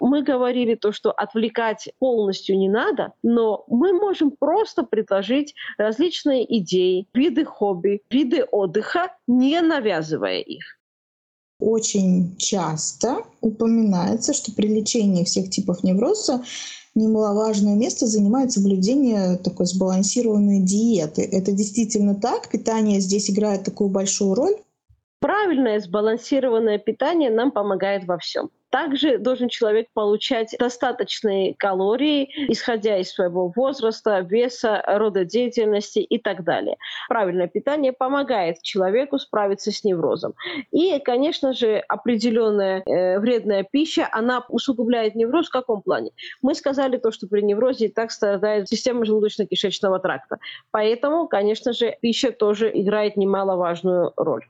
Мы 0.02 0.24
говорили 0.24 0.76
то, 0.76 0.92
что 0.92 1.10
отвлекать 1.10 1.90
полностью 2.00 2.58
не 2.58 2.68
надо, 2.68 3.14
но 3.24 3.64
мы 3.68 3.94
можем 3.94 4.32
просто 4.32 4.84
предложить 4.84 5.56
различные 5.78 6.44
идеи, 6.58 7.08
виды 7.14 7.46
хобби, 7.46 8.02
виды 8.10 8.44
отдыха, 8.44 9.16
не 9.26 9.62
навязывая 9.62 10.40
их 10.40 10.81
очень 11.62 12.36
часто 12.38 13.24
упоминается, 13.40 14.34
что 14.34 14.52
при 14.52 14.68
лечении 14.68 15.24
всех 15.24 15.50
типов 15.50 15.84
невроза 15.84 16.44
немаловажное 16.96 17.76
место 17.76 18.08
занимает 18.08 18.52
соблюдение 18.52 19.38
такой 19.38 19.66
сбалансированной 19.66 20.60
диеты. 20.60 21.22
Это 21.22 21.52
действительно 21.52 22.16
так? 22.16 22.50
Питание 22.50 23.00
здесь 23.00 23.30
играет 23.30 23.64
такую 23.64 23.90
большую 23.90 24.34
роль? 24.34 24.56
Правильное 25.20 25.80
сбалансированное 25.80 26.80
питание 26.80 27.30
нам 27.30 27.52
помогает 27.52 28.06
во 28.06 28.18
всем. 28.18 28.50
Также 28.72 29.18
должен 29.18 29.50
человек 29.50 29.88
получать 29.94 30.56
достаточные 30.58 31.54
калории, 31.56 32.30
исходя 32.52 32.98
из 32.98 33.12
своего 33.12 33.52
возраста, 33.54 34.20
веса, 34.22 34.82
рода 34.88 35.26
деятельности 35.26 36.00
и 36.00 36.18
так 36.18 36.44
далее. 36.44 36.78
Правильное 37.10 37.48
питание 37.48 37.92
помогает 37.92 38.62
человеку 38.62 39.20
справиться 39.20 39.72
с 39.72 39.84
неврозом. 39.84 40.34
И, 40.72 41.00
конечно 41.00 41.54
же, 41.54 41.78
определенная 41.88 42.82
э, 42.86 43.20
вредная 43.20 43.64
пища, 43.70 44.08
она 44.12 44.46
усугубляет 44.48 45.16
невроз 45.16 45.48
в 45.48 45.52
каком 45.52 45.82
плане? 45.82 46.12
Мы 46.42 46.56
сказали 46.56 46.98
то, 46.98 47.12
что 47.12 47.28
при 47.28 47.42
неврозе 47.42 47.88
и 47.88 47.92
так 47.92 48.12
страдает 48.12 48.70
система 48.70 49.04
желудочно-кишечного 49.04 50.00
тракта. 50.00 50.38
Поэтому, 50.72 51.28
конечно 51.28 51.74
же, 51.74 51.98
пища 52.02 52.32
тоже 52.32 52.72
играет 52.74 53.18
немаловажную 53.18 54.14
роль. 54.16 54.46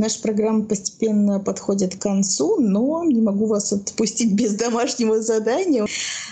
Наша 0.00 0.22
программа 0.22 0.64
постепенно 0.64 1.40
подходит 1.40 1.96
к 1.96 2.00
концу, 2.00 2.58
но 2.58 3.04
не 3.04 3.20
могу 3.20 3.44
вас 3.44 3.70
отпустить 3.70 4.34
без 4.40 4.54
домашнего 4.54 5.20
задания. 5.20 5.84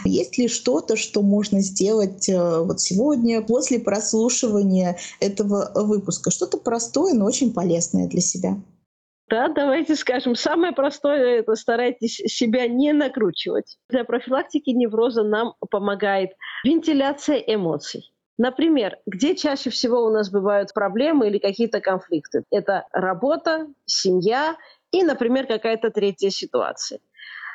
Есть 0.06 0.38
ли 0.38 0.48
что-то, 0.48 0.96
что 0.96 1.20
можно 1.20 1.60
сделать 1.60 2.30
э, 2.30 2.62
вот 2.62 2.80
сегодня, 2.80 3.42
после 3.42 3.78
прослушивания 3.78 4.96
этого 5.20 5.70
выпуска? 5.74 6.30
Что-то 6.30 6.56
простое, 6.56 7.12
но 7.12 7.26
очень 7.26 7.52
полезное 7.52 8.08
для 8.08 8.22
себя. 8.22 8.56
Да, 9.28 9.48
давайте 9.48 9.96
скажем, 9.96 10.34
самое 10.34 10.72
простое– 10.72 11.40
это 11.40 11.54
старайтесь 11.54 12.22
себя 12.24 12.66
не 12.68 12.94
накручивать. 12.94 13.76
Для 13.90 14.04
профилактики 14.04 14.70
невроза 14.70 15.24
нам 15.24 15.52
помогает 15.70 16.30
вентиляция 16.64 17.36
эмоций. 17.36 18.10
Например, 18.38 18.96
где 19.04 19.34
чаще 19.34 19.68
всего 19.70 20.04
у 20.04 20.10
нас 20.10 20.30
бывают 20.30 20.72
проблемы 20.72 21.26
или 21.28 21.38
какие-то 21.38 21.80
конфликты? 21.80 22.44
Это 22.52 22.86
работа, 22.92 23.66
семья 23.84 24.56
и, 24.92 25.02
например, 25.02 25.46
какая-то 25.46 25.90
третья 25.90 26.30
ситуация. 26.30 27.00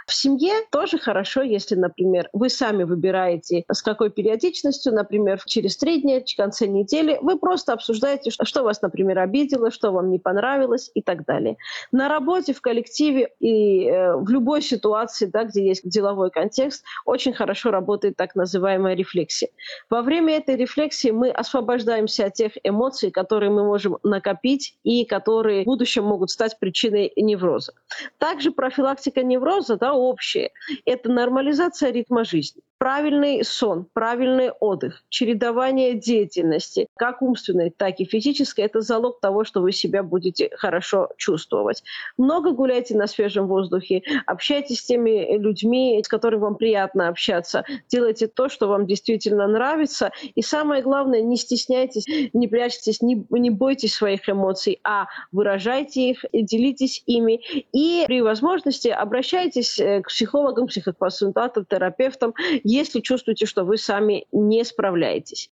В 0.05 0.13
семье 0.13 0.53
тоже 0.71 0.97
хорошо, 0.97 1.41
если, 1.41 1.75
например, 1.75 2.29
вы 2.33 2.49
сами 2.49 2.83
выбираете, 2.83 3.63
с 3.71 3.81
какой 3.81 4.09
периодичностью, 4.09 4.93
например, 4.93 5.41
через 5.45 5.77
три 5.77 6.01
дня, 6.01 6.21
в 6.21 6.35
конце 6.37 6.67
недели, 6.67 7.17
вы 7.21 7.37
просто 7.37 7.73
обсуждаете, 7.73 8.31
что 8.31 8.63
вас, 8.63 8.81
например, 8.81 9.19
обидело, 9.19 9.71
что 9.71 9.91
вам 9.91 10.11
не 10.11 10.19
понравилось 10.19 10.91
и 10.93 11.01
так 11.01 11.25
далее. 11.25 11.57
На 11.91 12.09
работе, 12.09 12.53
в 12.53 12.61
коллективе 12.61 13.29
и 13.39 13.87
э, 13.87 14.15
в 14.15 14.29
любой 14.29 14.61
ситуации, 14.61 15.25
да, 15.25 15.43
где 15.43 15.65
есть 15.65 15.87
деловой 15.89 16.29
контекст, 16.31 16.83
очень 17.05 17.33
хорошо 17.33 17.71
работает 17.71 18.15
так 18.17 18.35
называемая 18.35 18.95
рефлексия. 18.95 19.49
Во 19.89 20.01
время 20.01 20.37
этой 20.37 20.55
рефлексии 20.55 21.11
мы 21.11 21.29
освобождаемся 21.29 22.25
от 22.25 22.33
тех 22.33 22.53
эмоций, 22.63 23.11
которые 23.11 23.49
мы 23.49 23.63
можем 23.63 23.97
накопить 24.03 24.77
и 24.83 25.05
которые 25.05 25.63
в 25.63 25.65
будущем 25.65 26.03
могут 26.03 26.29
стать 26.29 26.57
причиной 26.59 27.11
невроза. 27.15 27.73
Также 28.17 28.51
профилактика 28.51 29.23
невроза, 29.23 29.77
да, 29.77 29.92
общее. 29.93 30.51
Это 30.85 31.09
нормализация 31.09 31.91
ритма 31.91 32.23
жизни 32.23 32.61
правильный 32.83 33.45
сон, 33.45 33.87
правильный 33.93 34.51
отдых, 34.51 35.05
чередование 35.07 35.93
деятельности, 35.93 36.87
как 36.97 37.21
умственной, 37.21 37.69
так 37.69 38.01
и 38.01 38.03
физической, 38.03 38.65
это 38.65 38.81
залог 38.81 39.21
того, 39.21 39.45
что 39.45 39.61
вы 39.61 39.71
себя 39.71 40.03
будете 40.03 40.49
хорошо 40.57 41.07
чувствовать. 41.15 41.81
Много 42.17 42.51
гуляйте 42.51 42.97
на 42.97 43.07
свежем 43.07 43.47
воздухе, 43.47 44.01
общайтесь 44.25 44.81
с 44.81 44.83
теми 44.83 45.37
людьми, 45.37 46.01
с 46.03 46.09
которыми 46.09 46.41
вам 46.41 46.55
приятно 46.55 47.07
общаться, 47.07 47.63
делайте 47.87 48.27
то, 48.27 48.49
что 48.49 48.67
вам 48.67 48.85
действительно 48.85 49.47
нравится. 49.47 50.11
И 50.35 50.41
самое 50.41 50.83
главное, 50.83 51.21
не 51.21 51.37
стесняйтесь, 51.37 52.05
не 52.33 52.49
прячьтесь, 52.49 53.01
не, 53.01 53.25
не 53.29 53.49
бойтесь 53.49 53.93
своих 53.93 54.27
эмоций, 54.27 54.81
а 54.83 55.05
выражайте 55.31 56.09
их, 56.09 56.25
делитесь 56.33 57.01
ими. 57.05 57.39
И 57.71 58.03
при 58.07 58.21
возможности 58.21 58.89
обращайтесь 58.89 59.79
э, 59.79 60.01
к 60.01 60.09
психологам, 60.09 60.67
психоконсультантам, 60.67 61.63
терапевтам, 61.63 62.33
если 62.73 62.99
чувствуете, 63.01 63.45
что 63.45 63.63
вы 63.63 63.77
сами 63.77 64.25
не 64.31 64.63
справляетесь. 64.63 65.49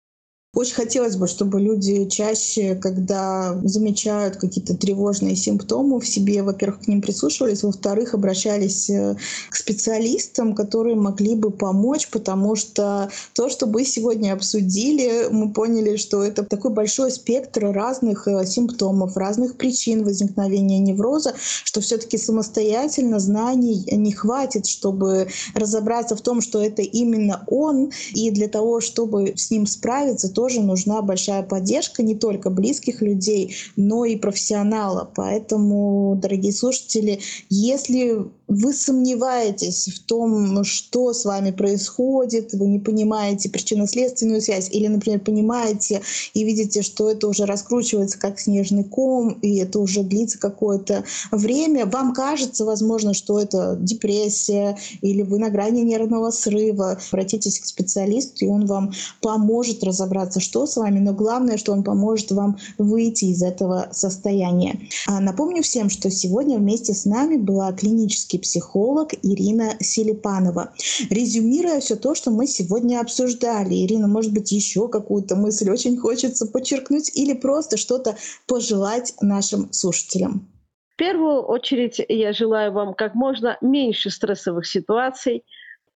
Очень 0.56 0.74
хотелось 0.74 1.16
бы, 1.16 1.26
чтобы 1.26 1.60
люди 1.60 2.06
чаще, 2.06 2.76
когда 2.76 3.54
замечают 3.62 4.36
какие-то 4.36 4.74
тревожные 4.74 5.36
симптомы 5.36 6.00
в 6.00 6.08
себе, 6.08 6.42
во-первых, 6.42 6.80
к 6.80 6.88
ним 6.88 7.02
прислушивались, 7.02 7.62
во-вторых, 7.62 8.14
обращались 8.14 8.88
э, 8.88 9.16
к 9.50 9.54
специалистам, 9.54 10.54
которые 10.54 10.96
могли 10.96 11.34
бы 11.34 11.50
помочь, 11.50 12.08
потому 12.08 12.56
что 12.56 13.10
то, 13.34 13.50
что 13.50 13.66
мы 13.66 13.84
сегодня 13.84 14.32
обсудили, 14.32 15.28
мы 15.30 15.52
поняли, 15.52 15.96
что 15.96 16.24
это 16.24 16.42
такой 16.42 16.70
большой 16.70 17.10
спектр 17.10 17.66
разных 17.66 18.26
э, 18.26 18.46
симптомов, 18.46 19.14
разных 19.18 19.58
причин 19.58 20.04
возникновения 20.04 20.78
невроза, 20.78 21.34
что 21.64 21.82
все-таки 21.82 22.16
самостоятельно 22.16 23.20
знаний 23.20 23.84
не 23.92 24.12
хватит, 24.12 24.64
чтобы 24.64 25.28
разобраться 25.52 26.16
в 26.16 26.22
том, 26.22 26.40
что 26.40 26.62
это 26.62 26.80
именно 26.80 27.44
он, 27.46 27.90
и 28.14 28.30
для 28.30 28.48
того, 28.48 28.80
чтобы 28.80 29.34
с 29.36 29.50
ним 29.50 29.66
справиться, 29.66 30.30
то 30.32 30.45
тоже 30.46 30.60
нужна 30.60 31.02
большая 31.02 31.42
поддержка 31.42 32.04
не 32.04 32.14
только 32.14 32.50
близких 32.50 33.02
людей, 33.02 33.56
но 33.74 34.04
и 34.04 34.14
профессионала. 34.14 35.10
Поэтому, 35.12 36.16
дорогие 36.22 36.52
слушатели, 36.52 37.18
если 37.50 38.26
вы 38.48 38.72
сомневаетесь 38.72 39.88
в 39.88 40.06
том, 40.06 40.62
что 40.62 41.12
с 41.12 41.24
вами 41.24 41.50
происходит, 41.50 42.52
вы 42.52 42.68
не 42.68 42.78
понимаете 42.78 43.48
причинно-следственную 43.48 44.40
связь, 44.40 44.70
или, 44.70 44.86
например, 44.86 45.18
понимаете 45.20 46.02
и 46.32 46.44
видите, 46.44 46.82
что 46.82 47.10
это 47.10 47.26
уже 47.26 47.44
раскручивается 47.44 48.18
как 48.20 48.38
снежный 48.38 48.84
ком, 48.84 49.30
и 49.42 49.56
это 49.56 49.80
уже 49.80 50.04
длится 50.04 50.38
какое-то 50.38 51.04
время, 51.32 51.86
вам 51.86 52.14
кажется, 52.14 52.64
возможно, 52.64 53.14
что 53.14 53.40
это 53.40 53.76
депрессия, 53.80 54.78
или 55.00 55.22
вы 55.22 55.38
на 55.38 55.50
грани 55.50 55.80
нервного 55.80 56.30
срыва, 56.30 56.98
обратитесь 57.10 57.58
к 57.58 57.66
специалисту, 57.66 58.44
и 58.44 58.48
он 58.48 58.66
вам 58.66 58.92
поможет 59.20 59.82
разобраться, 59.82 60.35
что 60.40 60.66
с 60.66 60.76
вами, 60.76 60.98
но 60.98 61.12
главное, 61.12 61.56
что 61.56 61.72
он 61.72 61.82
поможет 61.82 62.32
вам 62.32 62.56
выйти 62.78 63.26
из 63.26 63.42
этого 63.42 63.88
состояния. 63.92 64.80
А 65.06 65.20
напомню 65.20 65.62
всем, 65.62 65.90
что 65.90 66.10
сегодня 66.10 66.58
вместе 66.58 66.94
с 66.94 67.04
нами 67.04 67.36
была 67.36 67.72
клинический 67.72 68.38
психолог 68.38 69.12
Ирина 69.22 69.76
Селипанова. 69.80 70.72
Резюмируя 71.10 71.80
все 71.80 71.96
то, 71.96 72.14
что 72.14 72.30
мы 72.30 72.46
сегодня 72.46 73.00
обсуждали, 73.00 73.74
Ирина, 73.74 74.08
может 74.08 74.32
быть, 74.32 74.52
еще 74.52 74.88
какую-то 74.88 75.36
мысль 75.36 75.70
очень 75.70 75.96
хочется 75.96 76.46
подчеркнуть 76.46 77.10
или 77.14 77.32
просто 77.32 77.76
что-то 77.76 78.16
пожелать 78.46 79.14
нашим 79.20 79.72
слушателям? 79.72 80.48
В 80.94 80.98
первую 80.98 81.42
очередь 81.42 82.00
я 82.08 82.32
желаю 82.32 82.72
вам 82.72 82.94
как 82.94 83.14
можно 83.14 83.58
меньше 83.60 84.08
стрессовых 84.08 84.66
ситуаций, 84.66 85.44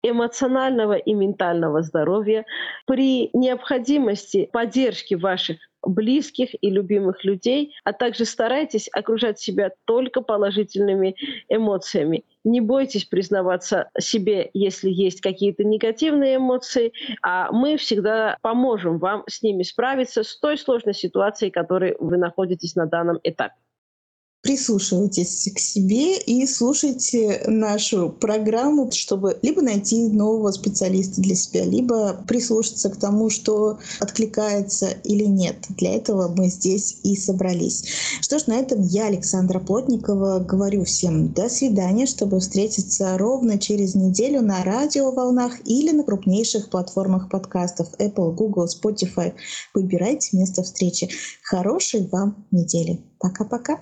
эмоционального 0.03 0.93
и 0.93 1.13
ментального 1.13 1.81
здоровья, 1.81 2.45
при 2.85 3.29
необходимости 3.33 4.49
поддержки 4.51 5.15
ваших 5.15 5.57
близких 5.85 6.49
и 6.59 6.69
любимых 6.69 7.23
людей, 7.23 7.75
а 7.83 7.93
также 7.93 8.25
старайтесь 8.25 8.89
окружать 8.91 9.39
себя 9.39 9.71
только 9.85 10.21
положительными 10.21 11.15
эмоциями. 11.49 12.25
Не 12.43 12.61
бойтесь 12.61 13.05
признаваться 13.05 13.89
себе, 13.99 14.49
если 14.53 14.89
есть 14.89 15.21
какие-то 15.21 15.63
негативные 15.63 16.37
эмоции, 16.37 16.93
а 17.21 17.51
мы 17.51 17.77
всегда 17.77 18.37
поможем 18.41 18.99
вам 18.99 19.23
с 19.27 19.41
ними 19.41 19.63
справиться 19.63 20.23
с 20.23 20.37
той 20.39 20.57
сложной 20.57 20.93
ситуацией, 20.93 21.51
в 21.51 21.53
которой 21.53 21.95
вы 21.99 22.17
находитесь 22.17 22.75
на 22.75 22.85
данном 22.85 23.19
этапе 23.23 23.55
прислушивайтесь 24.47 25.51
к 25.53 25.59
себе 25.59 26.17
и 26.17 26.47
слушайте 26.47 27.41
нашу 27.47 28.09
программу, 28.09 28.89
чтобы 28.93 29.37
либо 29.41 29.61
найти 29.61 30.07
нового 30.07 30.51
специалиста 30.51 31.19
для 31.19 31.35
себя, 31.35 31.65
либо 31.65 32.13
прислушаться 32.25 32.89
к 32.89 32.95
тому, 32.95 33.29
что 33.29 33.79
откликается 33.99 34.87
или 35.03 35.25
нет. 35.25 35.57
Для 35.67 35.95
этого 35.95 36.33
мы 36.33 36.47
здесь 36.47 36.99
и 37.03 37.17
собрались. 37.17 37.83
Что 38.21 38.39
ж, 38.39 38.47
на 38.47 38.53
этом 38.53 38.83
я, 38.83 39.07
Александра 39.07 39.59
Плотникова, 39.59 40.39
говорю 40.39 40.85
всем 40.85 41.33
до 41.33 41.49
свидания, 41.49 42.05
чтобы 42.05 42.39
встретиться 42.39 43.17
ровно 43.17 43.59
через 43.59 43.95
неделю 43.95 44.41
на 44.41 44.63
радиоволнах 44.63 45.55
или 45.65 45.91
на 45.91 46.03
крупнейших 46.03 46.69
платформах 46.69 47.29
подкастов 47.29 47.89
Apple, 47.99 48.33
Google, 48.33 48.67
Spotify. 48.67 49.33
Выбирайте 49.73 50.37
место 50.37 50.63
встречи. 50.63 51.09
Хорошей 51.43 52.07
вам 52.07 52.47
недели. 52.51 53.03
Пока-пока. 53.19 53.81